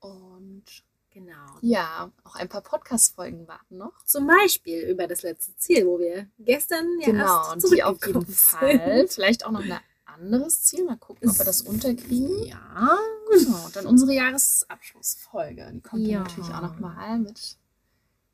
[0.00, 0.64] Und
[1.10, 1.46] Genau.
[1.62, 4.04] ja, auch ein paar Podcast-Folgen warten noch.
[4.04, 8.04] Zum Beispiel über das letzte Ziel, wo wir gestern ja genau, erst und die auf
[8.06, 8.26] jeden.
[8.26, 9.08] Fall.
[9.08, 10.84] Vielleicht auch noch ein anderes Ziel.
[10.84, 12.44] Mal gucken, ob wir das unterkriegen.
[12.44, 12.98] Ja,
[13.30, 15.70] Genau, und dann unsere Jahresabschlussfolge.
[15.74, 16.18] Die kommt Ja.
[16.18, 17.56] dann natürlich auch nochmal mit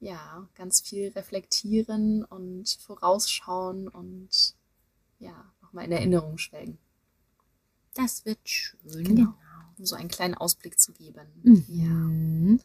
[0.03, 4.55] ja, ganz viel reflektieren und vorausschauen und
[5.21, 6.79] ja, nochmal in Erinnerung schwelgen,
[7.95, 9.05] das wird schön.
[9.05, 9.35] Genau.
[9.79, 11.65] um so einen kleinen Ausblick zu geben.
[11.69, 11.85] Ja.
[11.89, 12.61] Mhm.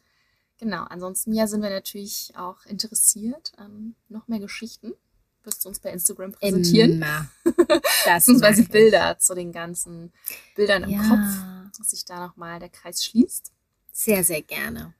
[0.58, 4.92] Genau, ansonsten ja sind wir natürlich auch interessiert an noch mehr Geschichten.
[5.44, 6.92] Wirst du uns bei Instagram präsentieren?
[6.94, 7.28] Immer.
[8.04, 8.64] Das Beziehungsweise.
[8.64, 10.12] Bilder zu den ganzen
[10.56, 13.52] Bildern im Kopf, Ja, dass sich da nochmal der Kreis schließt.
[13.92, 14.94] sehr, sehr gerne.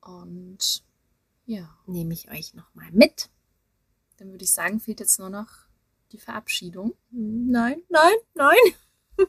[0.00, 0.84] Und
[1.46, 3.30] ja, Nehme ich euch nochmal mit.
[4.18, 5.48] dann würde ich sagen, fehlt jetzt nur noch
[6.12, 6.94] die Verabschiedung.
[7.10, 8.56] Nein, nein, nein.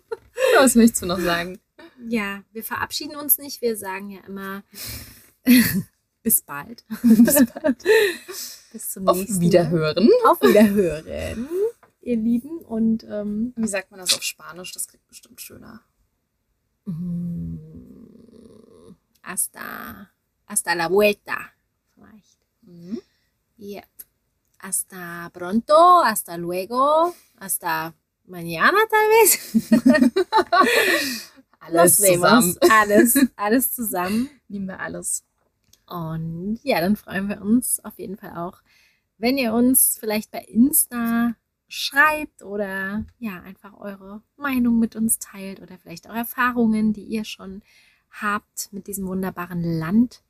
[0.58, 1.60] Was möchtest du noch sagen?
[2.08, 3.62] Ja, wir verabschieden uns nicht.
[3.62, 4.64] Wir sagen ja immer
[6.24, 6.86] bis bald.
[7.04, 7.84] Bis bald.
[8.72, 10.08] Bis zum Auf nächsten Wiederhören.
[10.08, 10.32] Mal.
[10.32, 11.48] Auf Wiederhören,
[12.02, 12.60] ihr Lieben.
[12.60, 14.74] Und ähm, Wie sagt man das auf Spanisch?
[14.74, 15.82] Das klingt bestimmt schöner.
[16.86, 17.58] mm,
[19.24, 20.10] hasta,
[20.46, 21.38] hasta la vuelta.
[22.68, 23.00] Mhm.
[23.58, 23.88] Yep.
[24.60, 27.94] Hasta pronto, hasta luego, hasta
[28.28, 29.40] mañana tal vez.
[31.60, 32.56] Alles zusammen.
[32.70, 34.30] Alles, alles zusammen.
[34.48, 35.24] Lieben wir alles.
[35.88, 38.62] Und ja, dann freuen wir uns auf jeden Fall auch,
[39.18, 41.36] wenn ihr uns vielleicht bei Insta
[41.68, 47.26] schreibt oder ja, einfach eure Meinung mit uns teilt oder vielleicht auch Erfahrungen, die ihr
[47.26, 47.62] schon
[48.12, 50.24] habt mit diesem wunderbaren Land.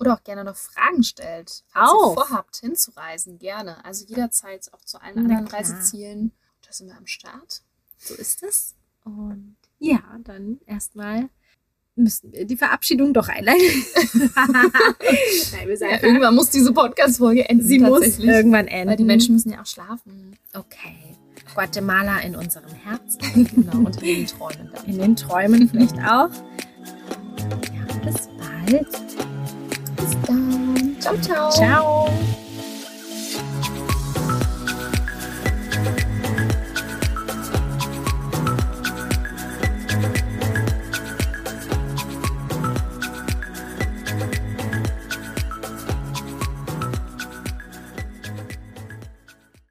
[0.00, 1.64] Oder auch gerne noch Fragen stellt.
[1.68, 2.10] Falls Auch.
[2.10, 3.84] ihr vorhabt, hinzureisen, gerne.
[3.84, 5.60] Also jederzeit auch zu allen Na anderen klar.
[5.60, 6.32] Reisezielen.
[6.66, 7.62] Da sind wir am Start.
[7.96, 8.74] So ist es.
[9.04, 11.28] Und ja, dann erstmal
[11.96, 13.84] müssen wir die Verabschiedung doch einleiten.
[15.52, 17.66] Nein, wir sagen, Ja, irgendwann muss diese Podcast-Folge enden.
[17.66, 18.90] sie muss irgendwann enden.
[18.90, 20.36] Weil die Menschen müssen ja auch schlafen.
[20.54, 21.16] Okay.
[21.54, 23.18] Guatemala in unserem Herzen.
[23.54, 24.84] Genau, und in den Träumen dann.
[24.84, 26.30] In den Träumen vielleicht auch.
[27.74, 29.37] Ja, bis bald.
[31.00, 31.16] 悄
[31.50, 32.08] 悄。